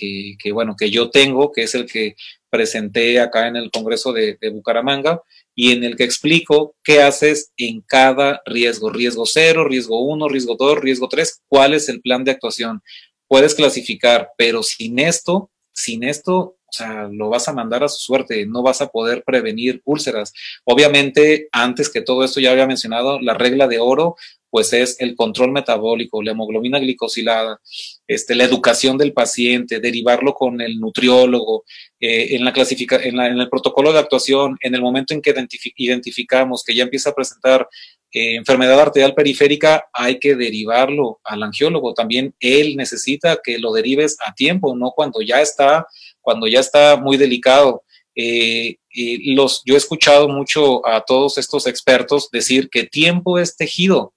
[0.54, 2.16] bueno, que yo tengo, que es el que
[2.50, 5.22] presenté acá en el Congreso de Bucaramanga,
[5.56, 10.56] y en el que explico qué haces en cada riesgo, riesgo 0, riesgo 1, riesgo
[10.58, 12.82] 2, riesgo 3, cuál es el plan de actuación.
[13.28, 18.00] Puedes clasificar, pero sin esto, sin esto, o sea, lo vas a mandar a su
[18.00, 20.34] suerte, no vas a poder prevenir úlceras.
[20.66, 24.16] Obviamente, antes que todo esto ya había mencionado, la regla de oro
[24.54, 27.60] pues es el control metabólico, la hemoglobina glicosilada,
[28.06, 31.64] este, la educación del paciente, derivarlo con el nutriólogo,
[32.00, 35.34] eh, en, la clasifica en, el protocolo de actuación, en el momento en que
[35.76, 37.68] identificamos que ya empieza a presentar
[38.12, 41.96] eh, enfermedad arterial periférica, hay que derivarlo al angiólogo.
[41.96, 45.88] También él necesita que lo derives a tiempo, no cuando ya está,
[46.22, 47.82] cuando ya está muy delicado.
[48.16, 48.76] Eh,
[49.34, 54.14] los, yo he escuchado mucho a todos estos expertos decir que tiempo es tejido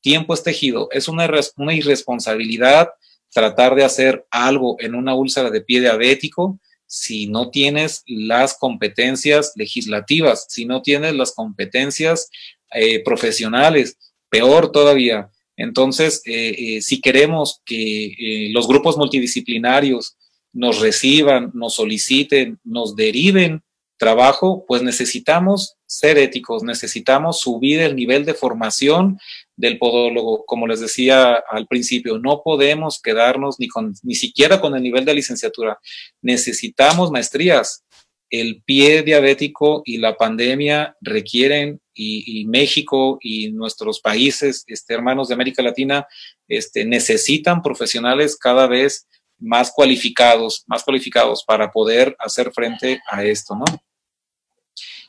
[0.00, 0.88] tiempo es tejido.
[0.92, 1.26] Es una,
[1.74, 2.90] irresponsabilidad
[3.32, 9.52] tratar de hacer algo en una úlcera de pie diabético si no tienes las competencias
[9.56, 12.30] legislativas, si no tienes las competencias
[12.72, 13.98] eh, profesionales,
[14.30, 15.30] peor todavía.
[15.56, 20.16] Entonces, eh, eh, si queremos que los grupos multidisciplinarios
[20.52, 23.62] nos reciban, nos soliciten, nos deriven
[23.98, 29.18] trabajo, pues necesitamos ser éticos, necesitamos subir el nivel de formación
[29.58, 30.46] del podólogo.
[30.46, 35.04] Como les decía al principio, no podemos quedarnos ni, con, ni siquiera con el nivel
[35.04, 35.78] de licenciatura.
[36.22, 37.84] Necesitamos maestrías.
[38.30, 45.34] el pie diabético y la pandemia requieren, y, México y nuestros países, este, hermanos de
[45.34, 46.06] América Latina,
[46.46, 53.56] este, necesitan profesionales cada vez más cualificados, más cualificados para poder hacer frente a esto,
[53.56, 53.64] ¿no?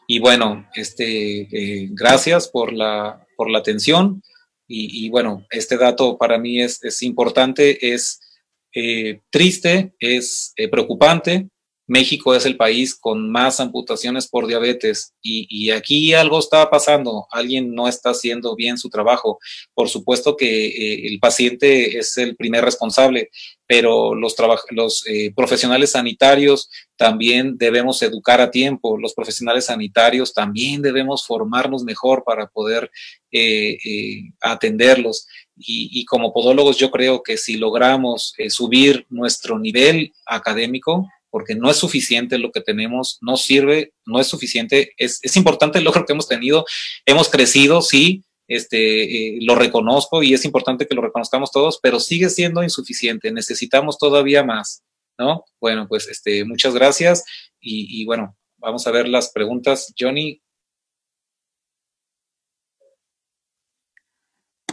[0.07, 4.23] Y bueno, este, eh, gracias por la, por la atención.
[4.71, 8.21] Y, bueno, este dato para mí es, es importante, es
[8.75, 11.49] eh, triste, es eh, preocupante,
[11.87, 17.73] México es el país con más amputaciones por diabetes y, aquí algo está pasando, alguien
[17.73, 19.39] no está haciendo bien su trabajo.
[19.73, 23.31] Por supuesto que eh, el paciente es el primer responsable,
[23.65, 24.35] pero los,
[24.69, 25.03] los
[25.35, 32.49] profesionales sanitarios también debemos educar a tiempo, los profesionales sanitarios también debemos formarnos mejor para
[32.49, 32.91] poder
[33.31, 35.27] eh, atenderlos.
[35.57, 41.77] Y, como podólogos yo creo que si logramos subir nuestro nivel académico, porque no es
[41.77, 44.93] suficiente lo que tenemos, no sirve, no es suficiente.
[44.97, 46.65] Es, es importante el logro que hemos tenido,
[47.05, 51.99] hemos crecido, sí, este, eh, lo reconozco y es importante que lo reconozcamos todos, pero
[51.99, 54.83] sigue siendo insuficiente, necesitamos todavía más,
[55.19, 55.45] ¿no?
[55.61, 57.23] Bueno, pues este, muchas gracias
[57.61, 59.93] y, bueno, vamos a ver las preguntas.
[59.97, 60.41] Johnny.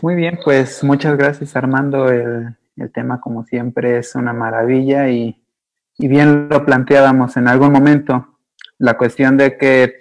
[0.06, 2.08] Muy bien, pues muchas gracias Armando.
[2.10, 5.42] El, el tema como siempre es una maravilla y
[5.98, 8.38] y bien lo planteábamos en algún momento,
[8.78, 9.94] la cuestión de que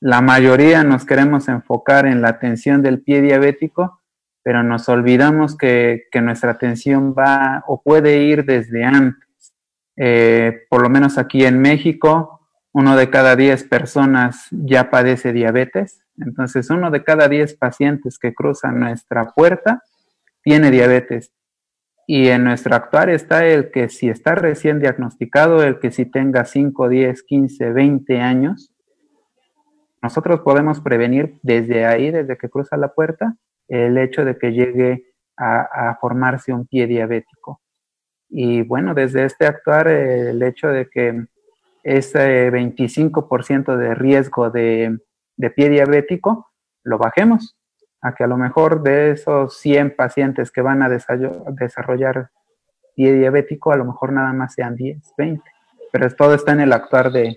[0.00, 4.00] la mayoría nos queremos enfocar en la atención del pie diabético,
[4.42, 9.54] pero nos olvidamos que, nuestra atención va o puede ir desde antes.
[9.96, 12.40] Eh, por lo menos aquí en México,
[12.72, 16.01] uno de cada diez personas ya padece diabetes.
[16.18, 19.82] Entonces, uno de cada diez pacientes que cruzan nuestra puerta
[20.42, 21.32] tiene diabetes.
[22.06, 26.44] Y en nuestro actuar está el que si está recién diagnosticado, el que si tenga
[26.44, 28.72] 5, 10, 15, 20 años,
[30.02, 33.36] nosotros podemos prevenir desde ahí, desde que cruza la puerta,
[33.68, 37.60] el hecho de que llegue a, formarse un pie diabético.
[38.28, 41.26] Y bueno, desde este actuar, el hecho de que
[41.84, 44.98] ese 25% de riesgo de,
[45.36, 46.52] de pie diabético
[46.84, 47.56] lo bajemos
[48.02, 52.30] a que a lo mejor de esos 100 pacientes que van a desarrollar
[52.94, 55.42] pie diabético, a lo mejor nada más sean 10, 20.
[55.92, 57.36] Pero todo está en el actuar de,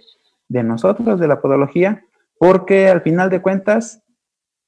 [0.49, 2.03] nosotros, de la podología,
[2.39, 4.01] porque al final de cuentas,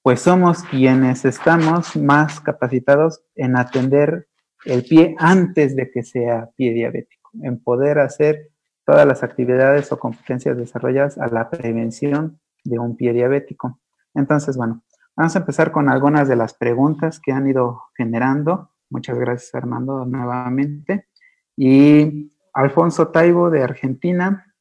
[0.03, 4.27] pues somos quienes estamos más capacitados en atender
[4.65, 8.49] el pie antes de que sea pie diabético, en poder hacer
[8.85, 13.79] todas las actividades o competencias desarrolladas a la prevención de un pie diabético.
[14.13, 14.83] Entonces, bueno,
[15.17, 18.69] Vamos a empezar con algunas de las preguntas que han ido generando.
[18.91, 21.07] Muchas gracias, Armando, nuevamente.
[21.55, 24.53] Y Alfonso Taibo, de Argentina,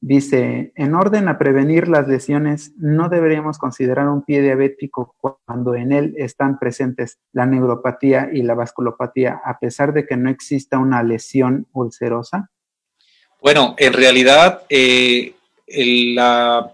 [0.00, 5.90] dice, en orden a prevenir las lesiones, ¿no deberíamos considerar un pie diabético cuando en
[5.90, 11.02] él están presentes la neuropatía y la vasculopatía, a pesar de que no exista una
[11.02, 12.52] lesión ulcerosa?
[13.42, 15.34] Bueno, en realidad, eh,
[15.66, 16.72] la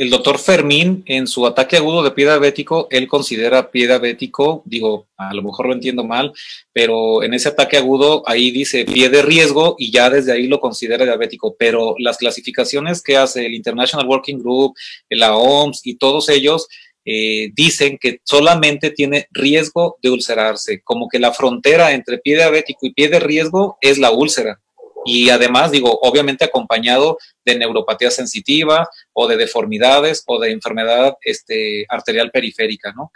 [0.00, 5.08] el doctor Fermín, en su ataque agudo de pie diabético, él considera pie diabético, digo,
[5.18, 6.32] a lo mejor lo entiendo mal,
[6.72, 10.58] pero en ese ataque agudo ahí dice pie de riesgo y ya desde ahí lo
[10.58, 11.54] considera diabético.
[11.58, 14.74] Pero las clasificaciones que hace el International Working Group,
[15.10, 16.66] la OMS y todos ellos,
[17.04, 22.86] eh, dicen que solamente tiene riesgo de ulcerarse, como que la frontera entre pie diabético
[22.86, 24.62] y pie de riesgo es la úlcera
[25.04, 31.86] y además, digo, obviamente acompañado de neuropatía sensitiva o de deformidades o de enfermedad este,
[31.88, 33.10] arterial periférica, ¿no?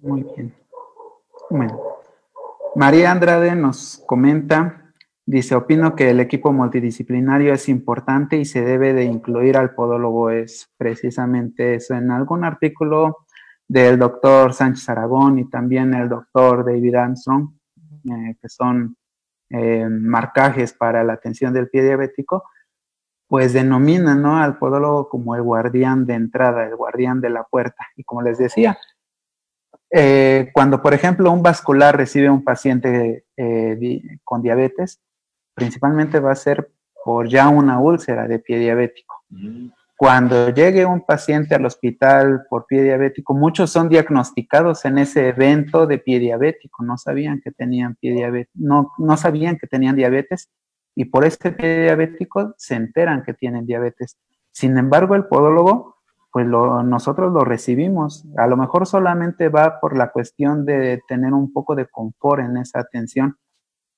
[0.00, 0.54] Muy bien.
[1.50, 1.80] Bueno,
[2.74, 4.92] María Andrade nos comenta,
[5.24, 10.30] dice, opino que el equipo multidisciplinario es importante y se debe de incluir al podólogo,
[10.30, 11.94] es precisamente eso.
[11.94, 13.18] En algún artículo
[13.68, 17.54] del doctor Sánchez Aragón y también el doctor David Armstrong,
[18.04, 18.96] eh, que son
[19.50, 22.44] eh, marcajes para la atención del pie diabético,
[23.28, 24.38] pues denominan ¿no?
[24.38, 27.86] al podólogo como el guardián de entrada, el guardián de la puerta.
[27.96, 28.78] Y como les decía,
[29.90, 35.00] eh, cuando por ejemplo un vascular recibe un paciente eh, con diabetes,
[35.54, 36.70] principalmente va a ser
[37.04, 39.22] por ya una úlcera de pie diabético.
[39.98, 45.86] Cuando llegue un paciente al hospital por pie diabético, muchos son diagnosticados en ese evento
[45.86, 50.50] de pie diabético, no sabían que tenían pie diabético, no, no sabían que tenían diabetes
[50.94, 54.18] y por ese pie diabético se enteran que tienen diabetes.
[54.50, 55.96] Sin embargo, el podólogo,
[56.30, 58.26] pues nosotros lo recibimos.
[58.36, 62.58] A lo mejor solamente va por la cuestión de tener un poco de confort en
[62.58, 63.38] esa atención,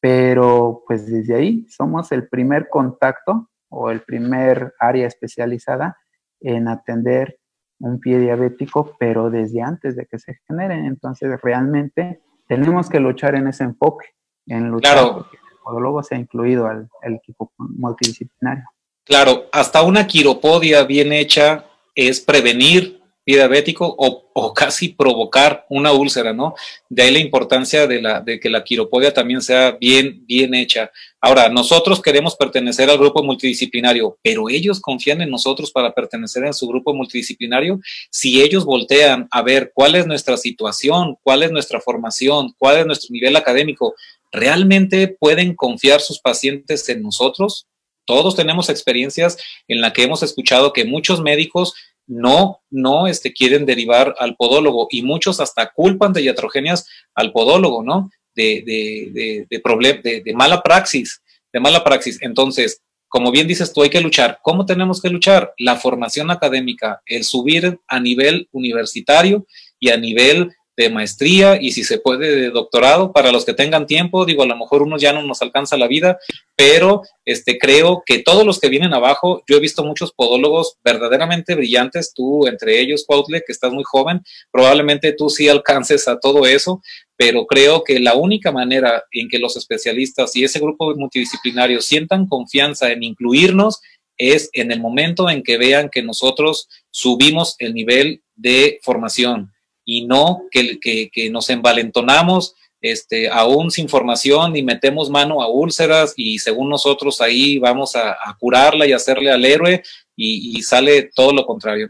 [0.01, 5.97] pero pues desde ahí somos el primer contacto o el primer área especializada
[6.41, 7.39] en atender
[7.81, 10.75] un pie diabético, pero desde antes de que se genere.
[10.75, 14.07] Entonces, realmente tenemos que luchar en ese enfoque,
[14.47, 15.15] en luchar claro.
[15.15, 18.65] porque el podólogo sea incluido al, al equipo multidisciplinario.
[19.05, 21.65] Claro, hasta una quiropodia bien hecha
[21.95, 22.98] es prevenir
[23.35, 26.55] diabético o, casi provocar una úlcera, ¿no?
[26.89, 30.91] De ahí la importancia de, de que la quiropodia también sea bien, bien hecha.
[31.21, 36.53] Ahora, nosotros queremos pertenecer al grupo multidisciplinario, pero ellos confían en nosotros para pertenecer a
[36.53, 37.81] su grupo multidisciplinario.
[38.11, 42.87] Si ellos voltean a ver cuál es nuestra situación, cuál es nuestra formación, cuál es
[42.87, 43.95] nuestro nivel académico,
[44.31, 47.67] ¿realmente pueden confiar sus pacientes en nosotros?
[48.09, 49.37] Todos tenemos experiencias
[49.69, 51.75] en la que hemos escuchado que muchos médicos
[52.09, 57.83] no, no este, quieren derivar al podólogo y muchos hasta culpan de iatrogenias al podólogo,
[57.85, 58.11] ¿no?
[58.35, 62.19] De, de, de, de, mala praxis, de mala praxis.
[62.23, 64.39] Entonces, como bien dices tú, hay que luchar.
[64.43, 65.53] ¿Cómo tenemos que luchar?
[65.59, 69.47] La formación académica, el subir a nivel universitario
[69.79, 73.89] y a nivel de maestría y si se puede de doctorado para los que tengan
[73.89, 76.19] tiempo, digo, a lo mejor unos ya no nos alcanza la vida,
[76.55, 81.57] pero este creo que todos los que vienen abajo, yo he visto muchos podólogos verdaderamente
[81.57, 84.23] brillantes, tú entre ellos, Cuautle, que estás muy joven,
[84.53, 86.81] probablemente tú sí alcances a todo eso,
[87.17, 92.29] pero creo que la única manera en que los especialistas y ese grupo multidisciplinario sientan
[92.29, 93.81] confianza en incluirnos
[94.17, 99.53] es en el momento en que vean que nosotros subimos el nivel de formación
[99.89, 106.13] y no que, que, nos envalentonamos este, aún sin formación y metemos mano a úlceras
[106.15, 109.83] y según nosotros ahí vamos a, curarla y hacerle al héroe
[110.15, 111.89] y, sale todo lo contrario.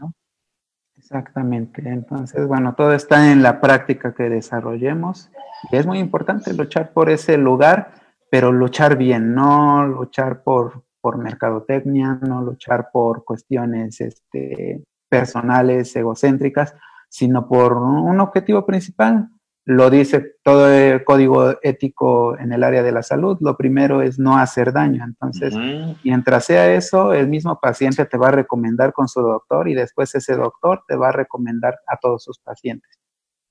[0.97, 1.81] Exactamente.
[1.85, 5.29] Entonces, bueno, todo está en la práctica que desarrollemos
[5.69, 7.95] y es muy importante luchar por ese lugar,
[8.31, 16.73] pero luchar bien, no luchar por, por mercadotecnia, no luchar por cuestiones este, personales, egocéntricas,
[17.09, 19.29] sino por un objetivo principal.
[19.65, 23.37] Lo dice todo el código ético en el área de la salud.
[23.39, 25.03] Lo primero es no hacer daño.
[25.03, 25.97] Entonces, uh -huh.
[26.03, 30.15] mientras sea eso, el mismo paciente te va a recomendar con su doctor y después
[30.15, 32.99] ese doctor te va a recomendar a todos sus pacientes.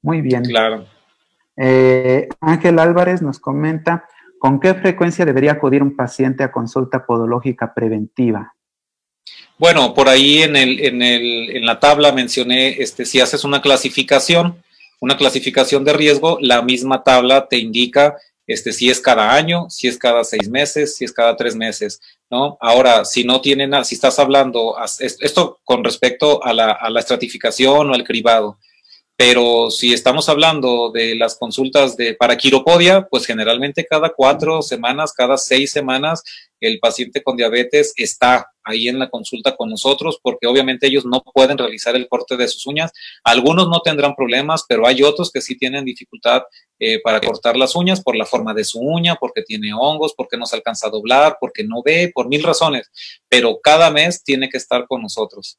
[0.02, 0.42] Muy bien.
[0.42, 0.84] Claro.
[1.56, 4.04] Eh, Ángel Álvarez nos comenta,
[4.38, 8.54] ¿con qué frecuencia debería acudir un paciente a consulta podológica preventiva?
[9.58, 13.60] Bueno, por ahí en, el, en, el, en la tabla mencioné, este, si haces una
[13.60, 14.62] clasificación,
[15.00, 19.88] una clasificación de riesgo, la misma tabla te indica este, si es cada año, si
[19.88, 22.00] es cada seis meses, si es cada tres meses,
[22.30, 22.56] ¿no?
[22.60, 27.90] Ahora, si no tienen, si estás hablando, esto con respecto a la, a la estratificación
[27.90, 28.58] o al cribado,
[29.18, 35.12] pero si estamos hablando de las consultas de para quiropodia, pues generalmente cada cuatro semanas,
[35.12, 36.22] cada seis semanas,
[36.60, 41.24] el paciente con diabetes está ahí en la consulta con nosotros, porque obviamente ellos no
[41.34, 42.92] pueden realizar el corte de sus uñas.
[43.24, 46.42] Algunos no tendrán problemas, pero hay otros que sí tienen dificultad
[46.78, 50.36] eh, para cortar las uñas por la forma de su uña, porque tiene hongos, porque
[50.36, 52.88] no se alcanza a doblar, porque no ve, por mil razones.
[53.28, 55.58] Pero cada mes tiene que estar con nosotros.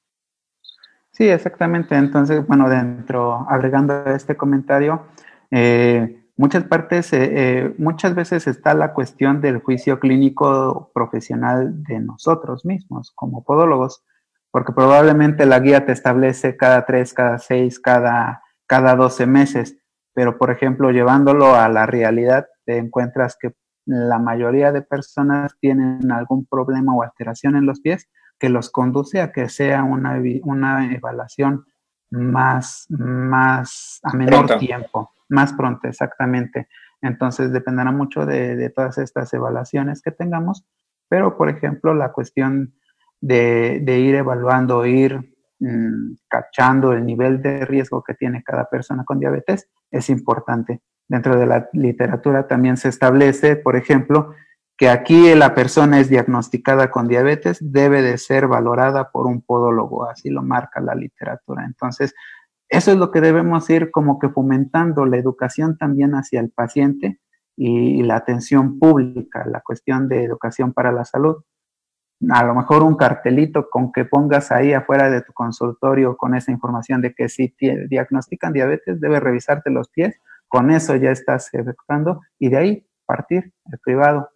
[1.20, 1.95] Sí, exactamente.
[1.97, 5.07] Entonces, bueno, dentro, agregando este comentario,
[5.51, 11.99] eh, muchas partes, eh, eh, muchas veces está la cuestión del juicio clínico profesional de
[11.99, 14.01] nosotros mismos como podólogos,
[14.49, 19.78] porque probablemente la guía te establece cada tres, cada seis, cada, cada 12 meses,
[20.13, 23.51] pero por ejemplo, llevándolo a la realidad, te encuentras que
[23.86, 28.07] la mayoría de personas tienen algún problema o alteración en los pies
[28.40, 31.66] que los conduce a que sea una, una evaluación
[32.10, 34.58] más, más a menor pronto.
[34.58, 36.68] tiempo, más pronto, exactamente.
[37.02, 40.66] Entonces dependerá mucho de, de, todas estas evaluaciones que tengamos,
[41.08, 42.74] pero por ejemplo la cuestión
[43.22, 49.04] de, de ir evaluando, ir mmm, cachando el nivel de riesgo que tiene cada persona
[49.04, 50.82] con diabetes es importante.
[51.08, 54.34] Dentro de la literatura también se establece, por ejemplo,
[54.80, 60.10] que aquí la persona es diagnosticada con diabetes, debe de ser valorada por un podólogo,
[60.10, 61.66] así lo marca la literatura.
[61.66, 62.16] Entonces,
[62.70, 67.20] eso es lo que debemos ir como que fomentando, la educación también hacia el paciente
[67.58, 71.44] y, la atención pública, la cuestión de educación para la salud.
[72.30, 76.54] A lo mejor un cartelito con que pongas ahí afuera de tu consultorio con esa
[76.54, 80.16] información de que si te diagnostican diabetes, debe revisarte los pies,
[80.48, 84.30] con eso ya estás efectuando y de ahí partir el privado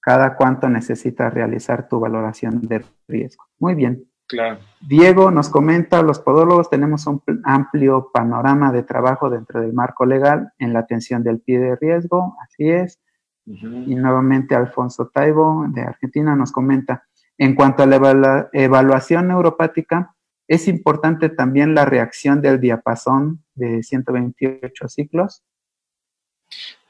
[0.00, 3.44] cada cuánto necesitas realizar tu valoración de riesgo.
[3.58, 4.04] Muy bien.
[4.26, 4.60] Claro.
[4.80, 10.52] Diego nos comenta, los podólogos tenemos un amplio panorama de trabajo dentro del marco legal
[10.58, 13.00] en la atención del pie de riesgo, así es.
[13.46, 13.84] Uh -huh.
[13.88, 17.04] Y nuevamente Alfonso Taibo de Argentina nos comenta,
[17.38, 20.14] En cuanto a la evaluación neuropática,
[20.46, 25.42] es importante también la reacción del diapasón de 128 ciclos.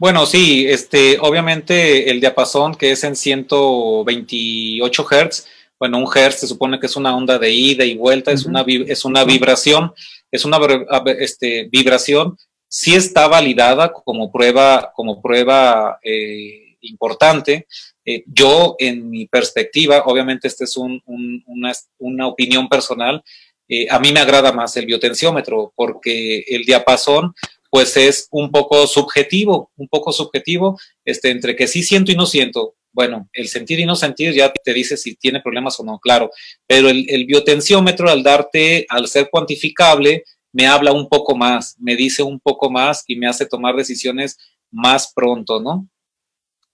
[0.00, 5.46] Bueno, sí, este, obviamente el diapasón que es en 128 Hz,
[5.78, 8.64] bueno, un Hertz se supone que es una onda de ida y vuelta, es, una,
[8.66, 9.92] es una vibración,
[10.30, 10.58] es una
[11.18, 17.66] este, vibración, sí está validada como prueba, como prueba eh, importante.
[18.02, 21.02] Eh, yo, en mi perspectiva, obviamente esta es una,
[21.98, 23.22] una, opinión personal,
[23.68, 27.34] eh, a mí me agrada más el biotensiómetro porque el diapasón
[27.70, 32.26] pues es un poco subjetivo, un poco subjetivo, este, entre que sí siento y no
[32.26, 32.74] siento.
[32.92, 36.30] Bueno, el sentir y no sentir ya te dice si tiene problemas o no, claro,
[36.66, 42.24] pero el, biotensiómetro al darte, al ser cuantificable, me habla un poco más, me dice
[42.24, 44.36] un poco más y me hace tomar decisiones
[44.72, 45.86] más pronto, ¿no?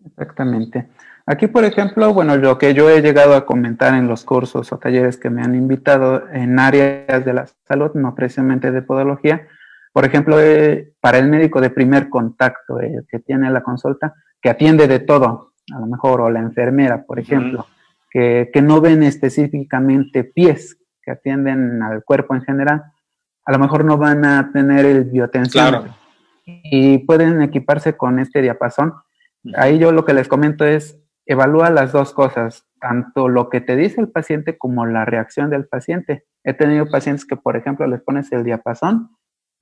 [0.06, 0.88] Exactamente.
[1.26, 4.78] Aquí, por ejemplo, bueno, lo que yo he llegado a comentar en los cursos o
[4.78, 9.48] talleres que me han invitado en áreas de la salud, no precisamente de podología,
[9.96, 14.50] por ejemplo, eh, para el médico de primer contacto eh, que tiene la consulta, que
[14.50, 17.66] atiende de todo, a lo mejor, o la enfermera, por ejemplo,
[18.10, 22.82] que, que, no ven específicamente pies, que atienden al cuerpo en general,
[23.46, 25.86] a lo mejor no van a tener el biotensión
[26.44, 28.92] y pueden equiparse con este diapasón.
[29.54, 33.76] Ahí yo lo que les comento es, evalúa las dos cosas, tanto lo que te
[33.76, 36.26] dice el paciente como la reacción del paciente.
[36.44, 39.15] He tenido pacientes que, por ejemplo, les pones el diapasón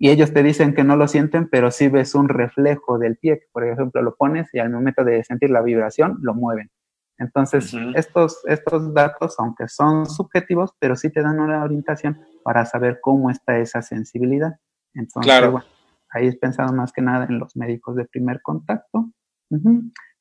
[0.05, 3.49] y ellos te dicen que no lo sienten, pero sí ves un reflejo del pie.
[3.53, 6.71] Por ejemplo, lo pones y al momento de sentir la vibración, lo mueven.
[7.17, 12.99] Entonces, estos, estos datos, aunque son subjetivos, pero sí te dan una orientación para saber
[13.01, 14.59] cómo está esa sensibilidad.
[14.93, 15.65] Entonces, bueno,
[16.11, 19.09] ahí es pensado más que nada en los médicos de primer contacto.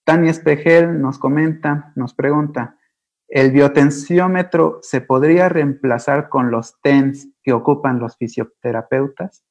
[0.06, 2.78] Tania Espejel nos comenta, nos pregunta,
[3.28, 9.44] ¿el biotensiómetro se podría reemplazar con los TENS que ocupan los fisioterapeutas?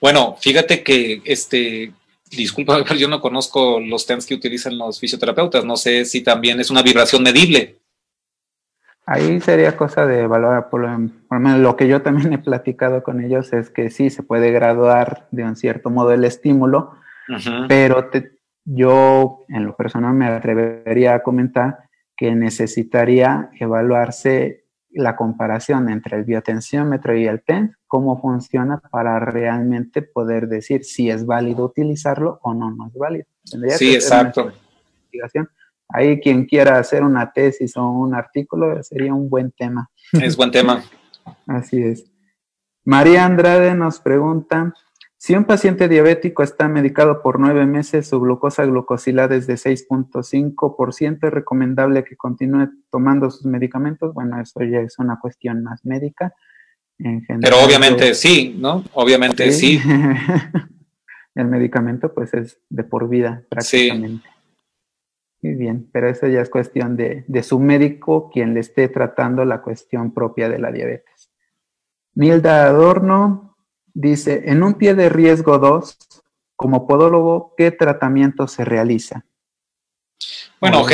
[0.00, 1.92] Bueno, fíjate que este
[2.30, 5.64] disculpa, yo no conozco los TENS que utilizan los fisioterapeutas.
[5.64, 7.78] No sé si también es una vibración medible.
[9.08, 10.98] Ahí sería cosa de evaluar, por, lo
[11.38, 15.28] menos lo que yo también he platicado con ellos es que sí, se puede graduar
[15.30, 16.92] de un cierto modo el estímulo,
[17.68, 18.10] pero
[18.64, 21.78] yo en lo personal me atrevería a comentar
[22.16, 24.64] que necesitaría evaluarse
[24.96, 31.10] la comparación entre el biotensiómetro y el PEN, cómo funciona para realmente poder decir si
[31.10, 33.26] es válido utilizarlo o no, no es válido.
[33.76, 34.52] sí, exacto.
[35.88, 39.88] Ahí quien quiera hacer una tesis o un artículo sería un buen tema.
[40.12, 40.82] Es buen tema.
[41.46, 42.10] Así es.
[42.84, 44.72] María Andrade nos pregunta,
[45.18, 51.26] si un paciente diabético está medicado por nueve meses, su glucosa glucosilada es de 6.5%,
[51.26, 54.12] ¿es recomendable que continúe tomando sus medicamentos?
[54.12, 56.34] Bueno, eso ya es una cuestión más médica.
[56.98, 58.84] Pero obviamente sí, ¿no?
[58.92, 59.80] Obviamente sí.
[61.34, 64.26] El medicamento pues es de por vida prácticamente.
[65.42, 69.44] Muy bien, pero eso ya es cuestión de, de su médico quien le esté tratando
[69.44, 71.30] la cuestión propia de la diabetes.
[72.14, 73.55] Nilda Adorno
[73.98, 75.96] Dice, en un pie de riesgo 2,
[76.54, 79.24] como podólogo, ¿qué tratamiento se realiza?
[80.60, 80.84] Bueno,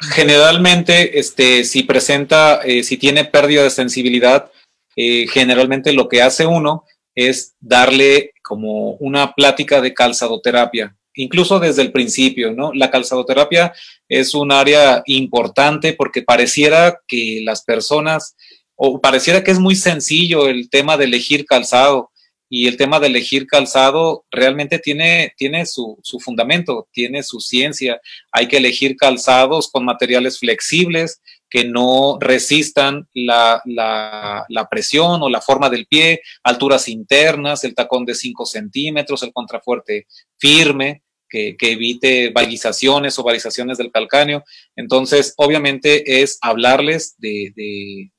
[0.00, 4.52] generalmente, este, si presenta, eh, si tiene pérdida de sensibilidad,
[4.94, 11.82] eh, generalmente lo que hace uno es darle como una plática de calzadoterapia, incluso desde
[11.82, 12.72] el principio, ¿no?
[12.72, 13.72] La calzadoterapia
[14.08, 18.36] es un área importante porque pareciera que las personas,
[18.76, 22.12] o pareciera que es muy sencillo el tema de elegir calzado,
[22.48, 28.00] y el tema de elegir calzado realmente tiene, tiene su, su, fundamento, tiene su ciencia.
[28.32, 31.20] Hay que elegir calzados con materiales flexibles
[31.50, 37.74] que no resistan la, la, la presión o la forma del pie, alturas internas, el
[37.74, 40.06] tacón de 5 centímetros, el contrafuerte
[40.38, 44.44] firme que, evite valgizaciones o varizaciones del calcáneo.
[44.76, 48.10] Entonces, obviamente es hablarles de,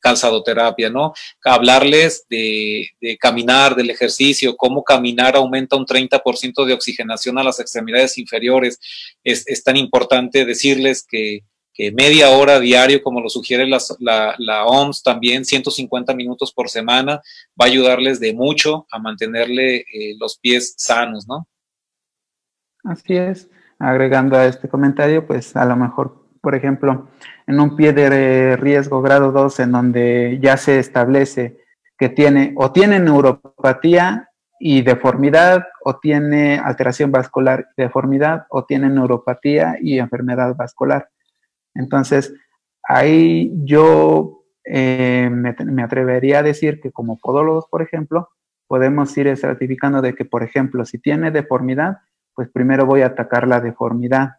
[0.00, 1.12] calzadoterapia, ¿no?
[1.44, 2.88] Hablarles de,
[3.20, 8.78] caminar, del ejercicio, cómo caminar aumenta un 30% de oxigenación a las extremidades inferiores.
[9.22, 11.42] Es, tan importante decirles que,
[11.92, 17.20] media hora diario, como lo sugiere la, OMS, también 150 minutos por semana,
[17.60, 21.46] va a ayudarles de mucho a mantenerle eh, los pies sanos, ¿no?
[22.86, 23.50] Así es.
[23.78, 27.08] Agregando a este comentario, pues a lo mejor, por ejemplo,
[27.46, 31.58] en un pie de riesgo grado 2 en donde ya se establece
[31.98, 38.88] que tiene o tiene neuropatía y deformidad o tiene alteración vascular y deformidad o tiene
[38.88, 41.08] neuropatía y enfermedad vascular.
[41.74, 42.32] Entonces,
[42.82, 48.30] ahí yo eh, me, atrevería a decir que como podólogos, por ejemplo,
[48.66, 51.98] podemos ir estratificando de que, por ejemplo, si tiene deformidad,
[52.36, 54.34] pues primero voy a atacar la deformidad.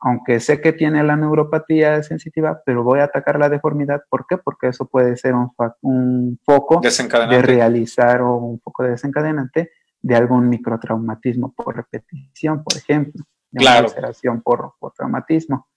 [0.00, 4.02] Aunque sé que tiene la neuropatía sensitiva, pero voy a atacar la deformidad.
[4.08, 4.38] ¿Por qué?
[4.38, 5.52] Porque eso puede ser un,
[5.82, 12.76] un foco de realizar o un foco de desencadenante de algún microtraumatismo por repetición, por
[12.76, 13.88] ejemplo, de claro.
[14.24, 15.68] una por, por traumatismo.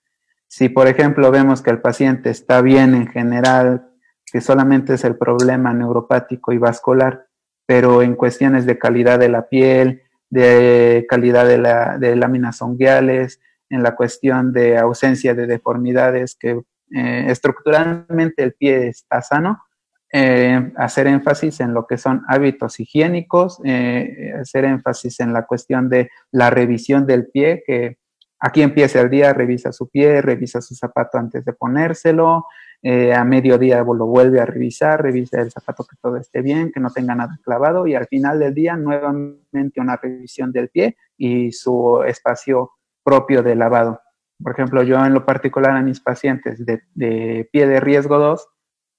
[0.48, 3.90] Si, por ejemplo, vemos que el paciente está bien en general,
[4.26, 7.26] que solamente es el problema neuropático y vascular,
[7.66, 13.40] pero en cuestiones de calidad de la piel, de calidad de, la, de láminas unguiales,
[13.70, 16.62] en la cuestión de ausencia de deformidades, que
[16.94, 19.64] eh, estructuralmente el pie está sano,
[20.12, 25.88] eh, hacer énfasis en lo que son hábitos higiénicos, eh, hacer énfasis en la cuestión
[25.88, 28.02] de la revisión del pie, que
[28.44, 32.48] Aquí empieza el día, revisa su pie, revisa su zapato antes de ponérselo,
[32.82, 36.80] eh, a mediodía lo vuelve a revisar, revisa el zapato que todo esté bien, que
[36.80, 41.52] no tenga nada clavado y al final del día nuevamente una revisión del pie y
[41.52, 42.72] su espacio
[43.04, 44.02] propio de lavado.
[44.42, 48.48] Por ejemplo, yo en lo particular a mis pacientes de, de pie de riesgo 2,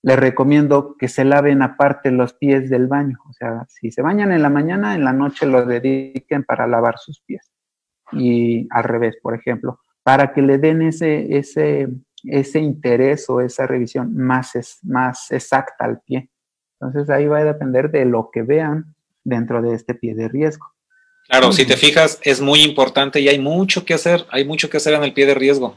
[0.05, 3.19] les recomiendo que se laven aparte los pies del baño.
[3.29, 6.99] O sea, si se bañan en la mañana, en la noche lo dediquen para lavar
[6.99, 7.53] sus pies
[8.13, 11.89] y al revés, por ejemplo, para que le den ese, ese,
[12.25, 16.31] ese interés o esa revisión más, es, más exacta al pie.
[16.81, 18.95] Entonces ahí va a depender de lo que vean
[19.25, 20.67] dentro de este pie de riesgo.
[21.29, 24.77] Claro, si te fijas, es muy importante y hay mucho que hacer, hay mucho que
[24.77, 25.77] hacer en el pie de riesgo.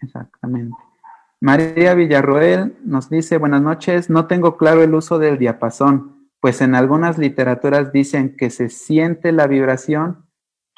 [0.00, 0.76] Exactamente.
[1.40, 6.74] María Villarroel nos dice, buenas noches, no tengo claro el uso del diapasón, pues en
[6.74, 10.27] algunas literaturas dicen que se siente la vibración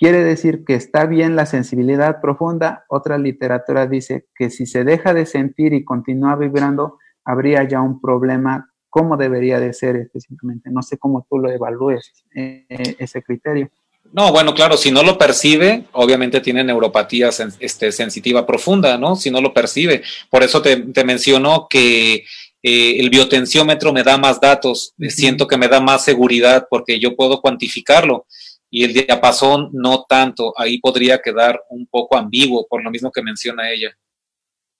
[0.00, 2.86] Quiere decir que está bien la sensibilidad profunda.
[2.88, 8.00] Otra literatura dice que si se deja de sentir y continúa vibrando, habría ya un
[8.00, 8.72] problema.
[8.88, 10.70] ¿Cómo debería de ser específicamente?
[10.70, 12.64] No sé cómo tú lo evalúes, eh,
[12.98, 13.68] ese criterio.
[14.10, 17.28] No, bueno, claro, si no lo percibe, obviamente tiene neuropatía
[17.58, 19.16] este, sensitiva profunda, ¿no?
[19.16, 20.02] Si no lo percibe.
[20.30, 22.24] Por eso te, menciono que
[22.62, 27.14] eh, el biotensiómetro me da más datos, siento que me da más seguridad porque yo
[27.14, 28.24] puedo cuantificarlo
[28.70, 30.54] y el diapasón no tanto.
[30.56, 33.90] Ahí podría quedar un poco ambiguo por lo mismo que menciona ella.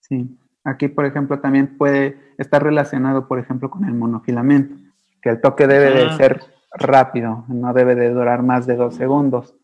[0.00, 0.26] Sí,
[0.64, 4.76] aquí por ejemplo también puede estar relacionado por ejemplo con el monofilamento,
[5.20, 6.40] que el toque debe de ser
[6.72, 9.54] rápido, no debe de durar más de dos segundos.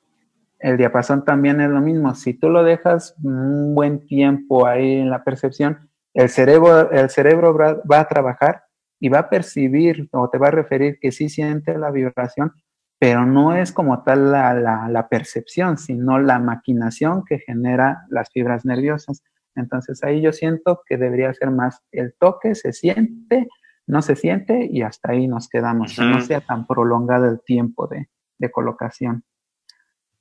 [0.58, 5.10] El diapasón también es lo mismo, si tú lo dejas un buen tiempo ahí en
[5.10, 8.64] la percepción, el cerebro, el cerebro va a trabajar
[8.98, 12.52] y va a percibir o te va a referir que sí siente la vibración,
[12.98, 19.22] pero no es como tal la, percepción, sino la maquinación que genera las fibras nerviosas.
[19.54, 23.48] Entonces ahí yo siento que debería ser más el toque, se siente,
[23.86, 27.86] no se siente y hasta ahí nos quedamos, que no sea tan prolongado el tiempo
[27.86, 28.08] de,
[28.50, 29.24] colocación.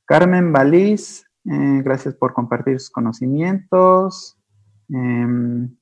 [0.06, 4.38] Carmen Baliz, eh, gracias por compartir sus conocimientos.
[4.89, 5.76] Em,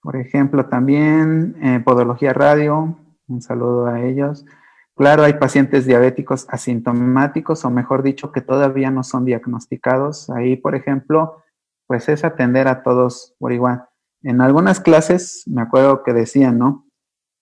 [0.00, 2.96] por ejemplo, también eh, Podología Radio,
[3.28, 4.44] un saludo a ellos.
[4.94, 10.30] Claro, hay pacientes diabéticos asintomáticos, o mejor dicho, que todavía no son diagnosticados.
[10.30, 11.42] Ahí, por ejemplo,
[11.86, 13.84] pues es atender a todos por igual.
[14.22, 16.86] En algunas clases me acuerdo que decían, ¿no?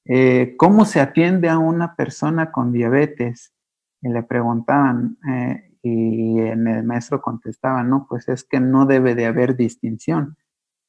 [0.07, 3.55] Eh, ¿Cómo se atiende a una persona con diabetes?
[4.03, 9.27] Y le preguntaban, eh, y el maestro contestaba, no, pues es que no debe de
[9.27, 10.37] haber distinción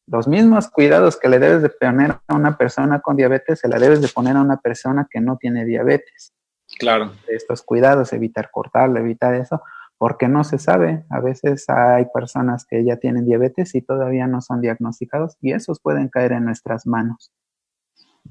[0.07, 3.79] los mismos cuidados que le debes de poner a una persona con diabetes, se la
[3.79, 6.33] debes de poner a una persona que no tiene diabetes.
[6.79, 7.13] Claro.
[7.27, 9.61] Estos cuidados, evitar cortarlo, evitar eso,
[9.97, 11.05] porque no se sabe.
[11.09, 15.79] A veces hay personas que ya tienen diabetes y todavía no son diagnosticados y esos
[15.79, 17.31] pueden caer en nuestras manos.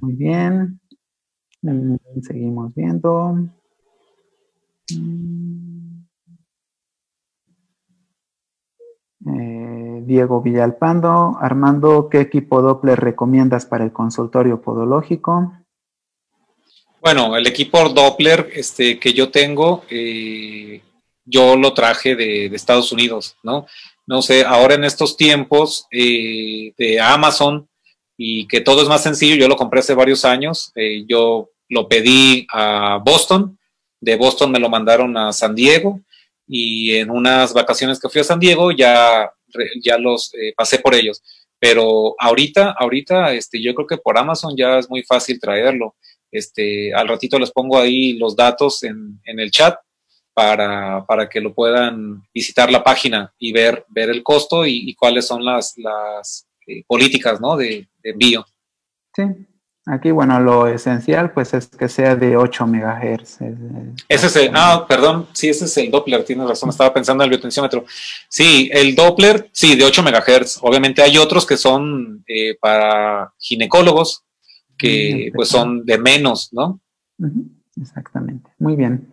[0.00, 0.80] Muy bien.
[1.62, 3.48] Mm, seguimos viendo.
[4.94, 6.03] Mm.
[9.26, 11.38] Eh, Diego Villalpando.
[11.40, 15.52] Armando, ¿qué equipo Doppler recomiendas para el consultorio podológico?
[17.00, 20.82] Bueno, el equipo Doppler este, que yo tengo, eh,
[21.24, 23.66] yo lo traje de, Estados Unidos, ¿no?
[24.06, 27.68] No sé, ahora en estos tiempos eh, de Amazon
[28.16, 30.72] y que todo es más sencillo, yo lo compré hace varios años,
[31.06, 33.58] yo lo pedí a Boston,
[34.00, 36.00] de Boston me lo mandaron a San Diego,
[36.46, 39.30] y en unas vacaciones que fui a San Diego ya,
[39.82, 41.22] ya los eh, pasé por ellos.
[41.58, 45.94] Pero ahorita, ahorita, este, yo creo que por Amazon ya es muy fácil traerlo.
[46.30, 49.76] Este, al ratito les pongo ahí los datos en, en el chat
[50.34, 55.26] para, para, que lo puedan visitar la página y ver, ver el costo y, cuáles
[55.26, 57.56] son las, las eh, políticas ¿no?
[57.56, 58.44] de, envío.
[59.14, 59.22] Sí,
[59.86, 63.38] aquí bueno, lo esencial pues es que sea de 8 megahertz.
[64.08, 67.26] Ese es el, ah, perdón, sí, ese es el Doppler, tienes razón, estaba pensando en
[67.26, 67.84] el biotensiómetro.
[68.28, 70.58] Sí, el Doppler, sí, de 8 megahertz.
[70.62, 74.24] Obviamente hay otros que son eh, para ginecólogos,
[74.76, 76.80] que pues son de menos, ¿no?
[77.80, 79.08] Exactamente, muy bien.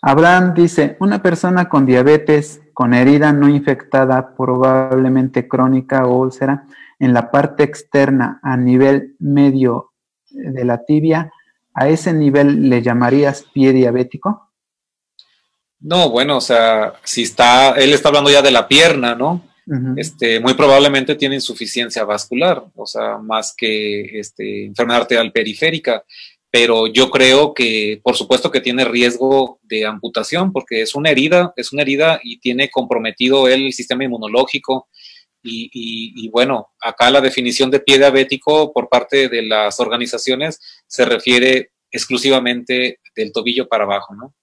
[0.00, 6.66] Abraham dice, una persona con diabetes, con herida no infectada, probablemente crónica o úlcera,
[7.00, 9.92] en la parte externa a nivel medio
[10.30, 11.32] de la tibia,
[11.74, 14.50] ¿a ese nivel le llamarías pie diabético?
[15.80, 19.44] No, bueno, o sea, si está, él está hablando ya de la pierna, ¿no?
[19.96, 26.04] este, muy probablemente tiene insuficiencia vascular, o sea, más que este, enfermedad arterial periférica
[26.50, 31.52] pero yo creo que por supuesto que tiene riesgo de amputación porque es una herida,
[31.56, 34.88] es una herida y tiene comprometido el sistema inmunológico.
[35.50, 41.70] Y, bueno, acá la definición de pie diabético por parte de las organizaciones se refiere
[41.90, 44.34] exclusivamente del tobillo para abajo, ¿no?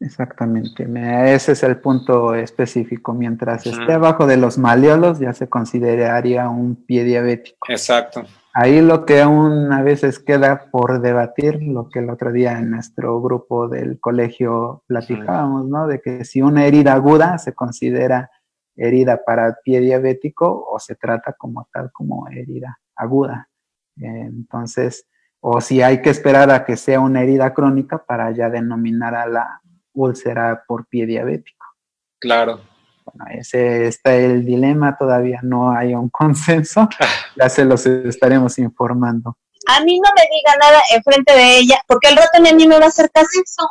[0.00, 0.86] Exactamente,
[1.34, 3.14] ese es el punto específico.
[3.14, 7.66] Mientras esté abajo de los maleolos, ya se consideraría un pie diabético.
[7.68, 8.24] Exacto.
[8.54, 12.70] Ahí lo que aún a veces queda por debatir, lo que el otro día en
[12.70, 15.86] nuestro grupo del colegio platicábamos, ¿no?
[15.86, 18.30] De que si una herida aguda se considera
[18.78, 23.48] herida para pie diabético o se trata como tal como herida aguda.
[23.96, 25.06] Entonces,
[25.40, 29.26] o si hay que esperar a que sea una herida crónica para ya denominar a
[29.26, 29.60] la
[29.92, 31.66] úlcera por pie diabético.
[32.20, 32.60] Claro.
[33.04, 36.88] Bueno, ese está el dilema, todavía no hay un consenso,
[37.36, 39.36] ya se los estaremos informando.
[39.68, 42.78] A mí no me diga nada enfrente de ella, porque el rato a mí me
[42.78, 43.66] va a hacer casi eso.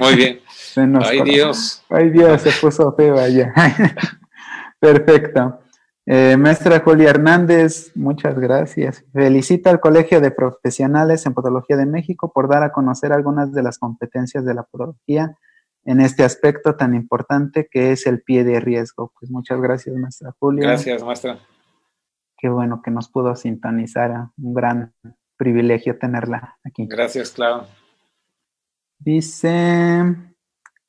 [0.00, 0.40] Muy bien.
[0.76, 1.84] Ay Dios.
[1.88, 3.52] Ay Dios, se puso feo allá.
[4.80, 5.60] Perfecto.
[6.04, 9.04] Eh, maestra Julia Hernández, muchas gracias.
[9.12, 13.62] Felicita al Colegio de Profesionales en Podología de México por dar a conocer algunas de
[13.62, 15.36] las competencias de la podología
[15.84, 19.12] en este aspecto tan importante que es el pie de riesgo.
[19.18, 20.68] Pues muchas gracias, maestra Julia.
[20.68, 21.38] Gracias, maestra.
[22.36, 24.28] Qué bueno que nos pudo sintonizar.
[24.38, 24.94] Un gran
[25.36, 26.86] privilegio tenerla aquí.
[26.88, 27.66] Gracias, claro.
[28.98, 30.31] Dice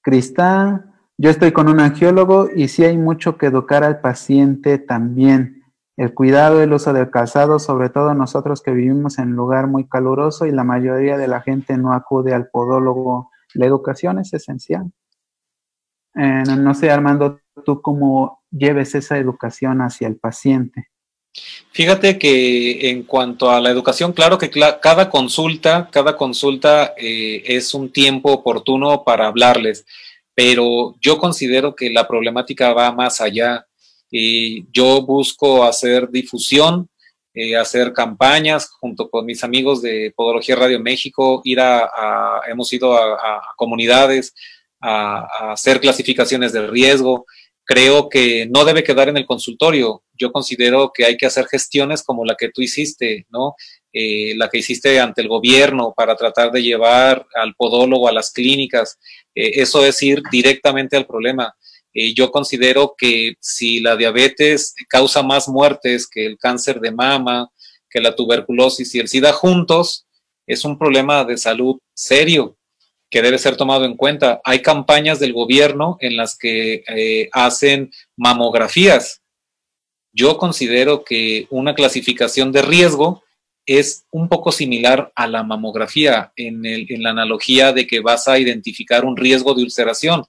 [0.03, 5.63] Cristal, yo estoy con un angiólogo y sí hay mucho que educar al paciente también.
[5.95, 9.87] El cuidado, el uso del calzado, sobre todo nosotros que vivimos en un lugar muy
[9.87, 14.91] caluroso y la mayoría de la gente no acude al podólogo la educación es esencial.
[16.15, 20.87] Eh, no sé, Armando, tú cómo lleves esa educación hacia el paciente.
[21.71, 27.73] Fíjate que en cuanto a la educación, claro que cada consulta, cada consulta eh, es
[27.73, 29.85] un tiempo oportuno para hablarles,
[30.35, 33.65] pero yo considero que la problemática va más allá.
[34.71, 36.87] Yo busco hacer difusión
[37.35, 42.95] eh, hacer campañas junto con mis amigos de Podología Radio México, ir a, hemos ido
[42.95, 44.35] a, comunidades
[44.79, 47.25] a, hacer clasificaciones de riesgo.
[47.65, 50.03] Creo que no debe quedar en el consultorio.
[50.13, 53.55] Yo considero que hay que hacer gestiones como la que tú hiciste, ¿no?
[53.93, 58.31] Eh, la que hiciste ante el gobierno para tratar de llevar al podólogo a las
[58.31, 58.97] clínicas.
[59.33, 61.55] Eh, eso es ir directamente al problema.
[61.93, 67.49] Eh, yo considero que si la diabetes causa más muertes que el cáncer de mama,
[67.89, 70.05] que la tuberculosis y el SIDA juntos,
[70.47, 72.57] es un problema de salud serio
[73.13, 74.41] que debe ser tomado en cuenta.
[74.43, 79.21] Hay campañas del gobierno en las que eh, hacen mamografías.
[80.11, 83.23] Yo considero que una clasificación de riesgo
[83.67, 88.39] es un poco similar a la mamografía en, en la analogía de que vas a
[88.39, 90.23] identificar un riesgo de ulceración.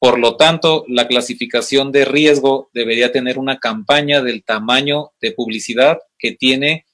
[0.00, 5.98] Por lo tanto, la clasificación de riesgo debería tener una campaña del tamaño de publicidad
[6.18, 6.84] que tiene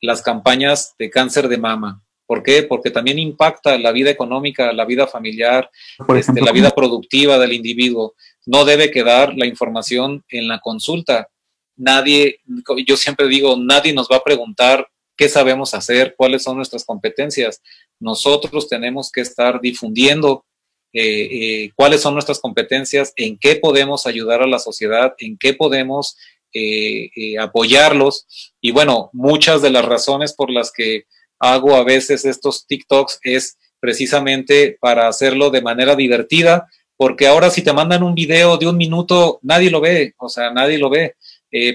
[0.00, 2.05] las campañas de cáncer de mama.
[2.26, 2.64] ¿Por qué?
[2.64, 5.70] Porque también impacta la vida económica, la vida familiar,
[6.16, 8.14] este, la vida productiva del individuo.
[8.46, 11.28] No debe quedar la información en la consulta.
[11.76, 12.40] Nadie,
[12.86, 17.62] yo siempre digo, nadie nos va a preguntar qué sabemos hacer, cuáles son nuestras competencias.
[18.00, 20.44] Nosotros tenemos que estar difundiendo
[20.92, 25.54] eh, eh, cuáles son nuestras competencias, en qué podemos ayudar a la sociedad, en qué
[25.54, 26.16] podemos
[26.52, 28.26] eh, apoyarlos.
[28.60, 31.04] Y bueno, muchas de las razones por las que
[31.38, 37.62] hago a veces estos TikToks es precisamente para hacerlo de manera divertida, porque ahora si
[37.62, 41.14] te mandan un video de un minuto, nadie lo ve, o sea, nadie lo ve.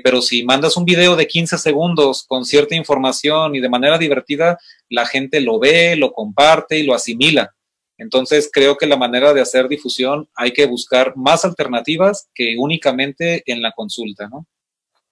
[0.04, 4.58] pero si mandas un video de 15 segundos con cierta información y de manera divertida,
[4.90, 7.54] la gente lo ve, lo comparte y lo asimila.
[7.98, 13.44] Entonces creo que la manera de hacer difusión hay que buscar más alternativas que únicamente
[13.46, 14.48] en la consulta, ¿no?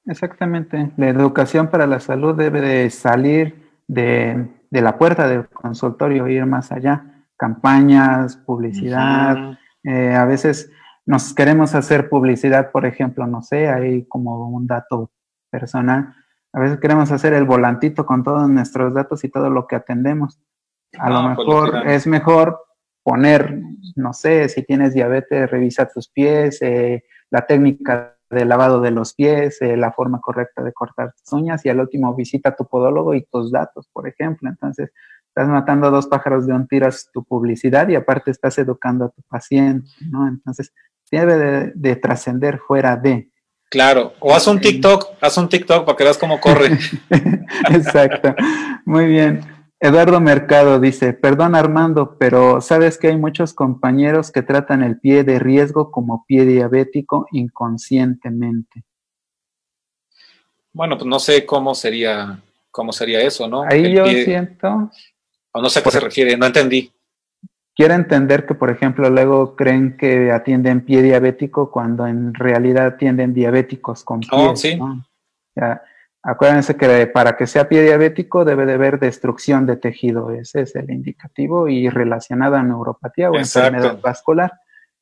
[0.05, 0.89] Exactamente.
[0.97, 6.71] La educación para la salud debe de salir de, la puerta del consultorio, ir más
[6.71, 7.25] allá.
[7.35, 9.57] Campañas, publicidad.
[9.83, 10.71] Eh, a veces
[11.05, 15.11] nos queremos hacer publicidad, por ejemplo, no sé, hay como un dato
[15.49, 16.13] personal.
[16.53, 20.39] A veces queremos hacer el volantito con todos nuestros datos y todo lo que atendemos.
[20.97, 22.59] A lo ah, pues mejor es mejor
[23.03, 23.61] poner,
[23.95, 29.13] no sé, si tienes diabetes, revisa tus pies, eh, la técnica de lavado de los
[29.13, 32.65] pies, eh, la forma correcta de cortar tus uñas y al último visita a tu
[32.65, 34.49] podólogo y tus datos, por ejemplo.
[34.49, 34.91] Entonces,
[35.27, 39.21] estás matando dos pájaros de un tiro, tu publicidad y aparte estás educando a tu
[39.23, 40.27] paciente, ¿no?
[40.27, 40.73] Entonces,
[41.11, 43.29] debe de, trascender fuera de.
[43.69, 46.77] Claro, o haz un TikTok, haz un TikTok para que veas cómo corre.
[47.69, 48.35] Exacto,
[48.85, 49.58] muy bien.
[49.81, 55.23] Eduardo Mercado dice, perdón Armando, pero sabes que hay muchos compañeros que tratan el pie
[55.23, 58.83] de riesgo como pie diabético inconscientemente.
[60.73, 62.41] Bueno, pues no sé cómo sería,
[62.71, 63.63] cómo sería eso, ¿no?
[63.63, 64.91] Ahí yo siento.
[65.53, 66.91] O no sé a qué se refiere, no entendí.
[67.73, 73.33] Quiero entender que, por ejemplo, luego creen que atienden pie diabético cuando en realidad atienden
[73.33, 74.57] diabéticos con oh, pie.
[74.57, 74.79] sí.
[76.29, 80.75] Acuérdense que para que sea pie diabético debe de haber destrucción de tejido, ese es
[80.75, 84.53] el indicativo y relacionada a neuropatía o enfermedad vascular.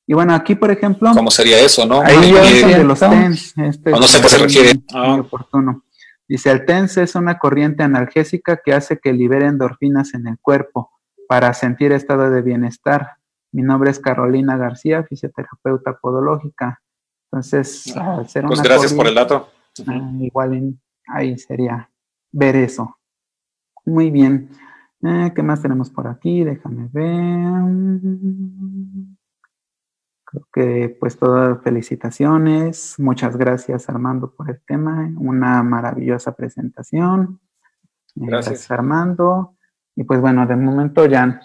[0.06, 1.12] Y bueno, aquí por ejemplo...
[1.14, 2.00] ¿Cómo sería eso, no?
[2.00, 3.58] Ahí de los TENS.
[3.58, 4.80] Este no sé qué se refiere.
[4.94, 5.18] Ah.
[5.20, 5.84] oportuno.
[6.30, 10.92] Dice, el TENS es una corriente analgésica que hace que libere endorfinas en el cuerpo
[11.28, 13.18] para sentir estado de bienestar.
[13.52, 16.82] Mi nombre es Carolina García, fisioterapeuta podológica.
[17.30, 19.50] Entonces, ah, pues gracias por el dato.
[19.86, 21.90] Ah, igual en ahí sería
[22.32, 22.98] ver eso.
[23.86, 24.50] Muy bien.
[25.04, 26.44] Eh, ¿Qué más tenemos por aquí?
[26.44, 27.64] Déjame ver.
[30.26, 32.96] Creo que pues todas felicitaciones.
[32.98, 35.10] Muchas gracias Armando por el tema.
[35.18, 37.40] Una maravillosa presentación.
[38.16, 38.70] Gracias.
[38.72, 39.56] Armando.
[39.96, 41.40] Y pues bueno, de momento ya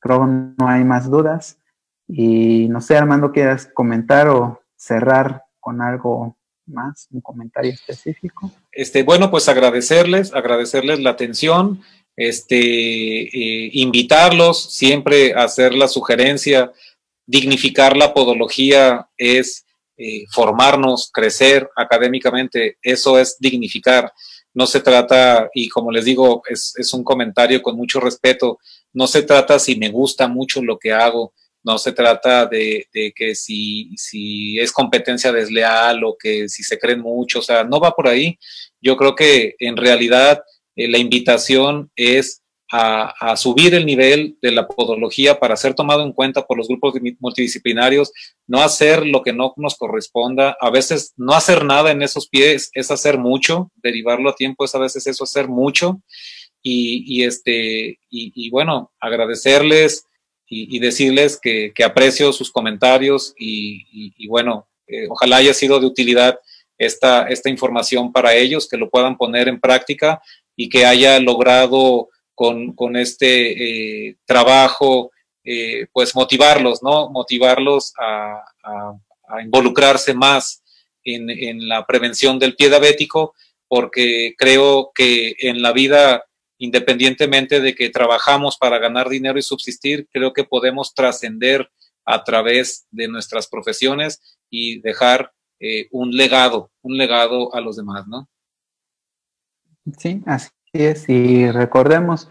[0.00, 1.60] creo no hay más dudas.
[2.06, 6.36] Y no sé, Armando, ¿quieres comentar o cerrar con algo
[6.66, 8.50] más, un comentario específico.
[8.72, 11.82] Este, bueno, pues agradecerles, agradecerles la atención,
[12.16, 16.72] este, eh, invitarlos siempre a hacer la sugerencia,
[17.26, 19.64] dignificar la podología es
[19.96, 24.12] eh, formarnos, crecer académicamente, eso es dignificar.
[24.52, 28.58] No se trata, y como les digo, es, es un comentario con mucho respeto,
[28.92, 31.32] no se trata si me gusta mucho lo que hago,
[31.64, 32.86] no se trata de,
[33.16, 37.80] que si, si, es competencia desleal o que si se creen mucho, o sea, no
[37.80, 38.38] va por ahí.
[38.80, 40.42] Yo creo que en realidad
[40.76, 46.12] eh, la invitación es a, subir el nivel de la podología para ser tomado en
[46.12, 48.10] cuenta por los grupos multidisciplinarios,
[48.48, 52.70] no hacer lo que no nos corresponda, a veces no hacer nada en esos pies
[52.72, 56.02] es hacer mucho, derivarlo a tiempo es a veces eso hacer mucho.
[56.66, 60.06] Y, este, y bueno, agradecerles
[60.54, 66.38] y, decirles que, aprecio sus comentarios y, bueno, eh, ojalá haya sido de utilidad
[66.78, 70.22] esta, esta información para ellos, que lo puedan poner en práctica
[70.56, 75.10] y que haya logrado con, este eh, trabajo,
[75.44, 77.10] eh, pues motivarlos, ¿no?
[77.10, 78.44] Motivarlos a,
[79.42, 80.62] involucrarse más
[81.02, 83.34] en, en, la prevención del pie diabético,
[83.66, 86.24] porque creo que en la vida
[86.58, 91.70] independientemente de que trabajamos para ganar dinero y subsistir, creo que podemos trascender
[92.04, 98.06] a través de nuestras profesiones y dejar eh, un legado, un legado a los demás,
[98.06, 98.28] ¿no?
[99.98, 101.08] Sí, así es.
[101.08, 102.28] Y recordemos,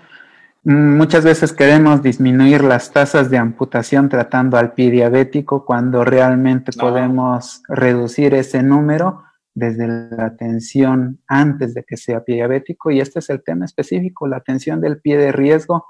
[0.63, 7.61] muchas veces queremos disminuir las tasas de amputación tratando al pie diabético cuando realmente podemos
[7.67, 9.23] reducir ese número
[9.55, 14.27] desde la atención antes de que sea pie diabético y este es el tema específico,
[14.27, 15.85] la atención del pie de riesgo.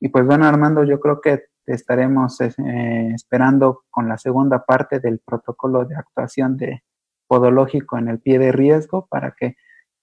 [0.00, 5.18] Y pues bueno, Armando, yo creo que estaremos eh, esperando con la segunda parte del
[5.18, 6.82] protocolo de actuación de
[7.26, 9.56] podológico en el pie de riesgo para que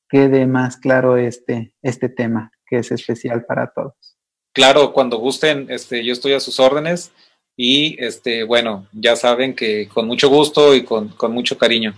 [0.08, 4.18] quede más claro este, este tema que es especial para todos.
[4.54, 7.12] Claro, cuando gusten, este, yo estoy a sus órdenes
[7.58, 11.94] y este, bueno, ya saben que con mucho gusto y con, con mucho cariño.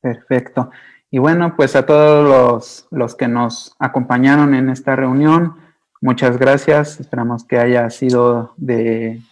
[0.00, 0.70] Perfecto.
[1.10, 5.54] Y bueno, pues a todos los, que nos acompañaron en esta reunión,
[6.02, 7.00] muchas gracias.
[7.00, 9.22] Esperamos que haya sido de,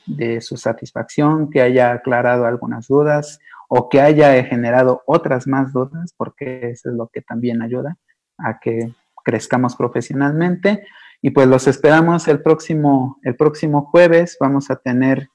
[0.41, 6.71] su satisfacción, que haya aclarado algunas dudas o que haya generado otras más dudas, porque
[6.71, 7.97] eso es lo que también ayuda
[8.39, 10.87] a que crezcamos profesionalmente.
[11.21, 14.39] Y pues los esperamos el próximo, el próximo jueves.
[14.41, 15.29] Vamos a tener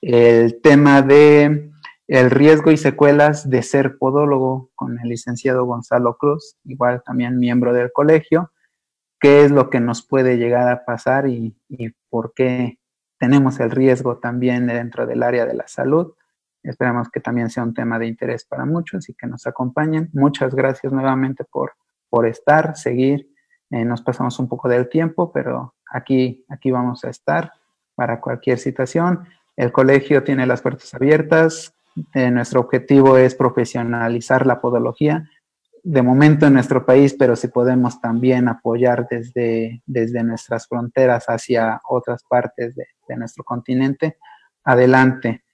[0.00, 1.70] el tema de
[2.08, 7.72] el riesgo y secuelas de ser podólogo con el licenciado Gonzalo Cruz, igual también miembro
[7.72, 8.52] del colegio,
[9.20, 11.56] qué es lo que nos puede llegar a pasar y,
[12.08, 12.78] por qué
[13.18, 16.14] tenemos el riesgo también dentro del área de la salud.
[16.62, 20.10] Esperamos que también sea un tema de interés para muchos y que nos acompañen.
[20.12, 21.72] Muchas gracias nuevamente por,
[22.08, 23.28] por estar, seguir.
[23.70, 27.52] Eh, nos pasamos un poco del tiempo, pero aquí, aquí vamos a estar
[27.94, 29.26] para cualquier situación.
[29.56, 31.75] El colegio tiene las puertas abiertas.
[32.14, 35.28] Eh, nuestro objetivo es profesionalizar la podología.
[35.82, 41.80] De momento en nuestro país, pero si podemos también apoyar desde, desde nuestras fronteras hacia
[41.88, 44.18] otras partes de, de nuestro continente,
[44.64, 45.44] adelante.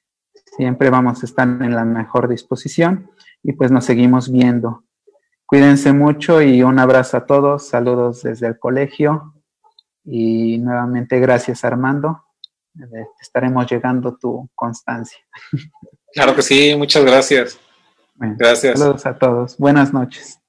[0.57, 3.11] Siempre vamos a estar en la mejor disposición
[3.43, 4.85] y pues nos seguimos viendo.
[5.47, 7.69] Cuídense mucho y un abrazo a todos.
[7.69, 9.35] Saludos desde el colegio
[10.05, 12.25] y nuevamente gracias Armando.
[13.21, 15.19] Estaremos llegando tu constancia.
[16.15, 17.59] Claro que sí, muchas gracias.
[18.17, 18.79] gracias.
[18.79, 19.57] Saludos a todos.
[19.59, 20.42] Buenas noches.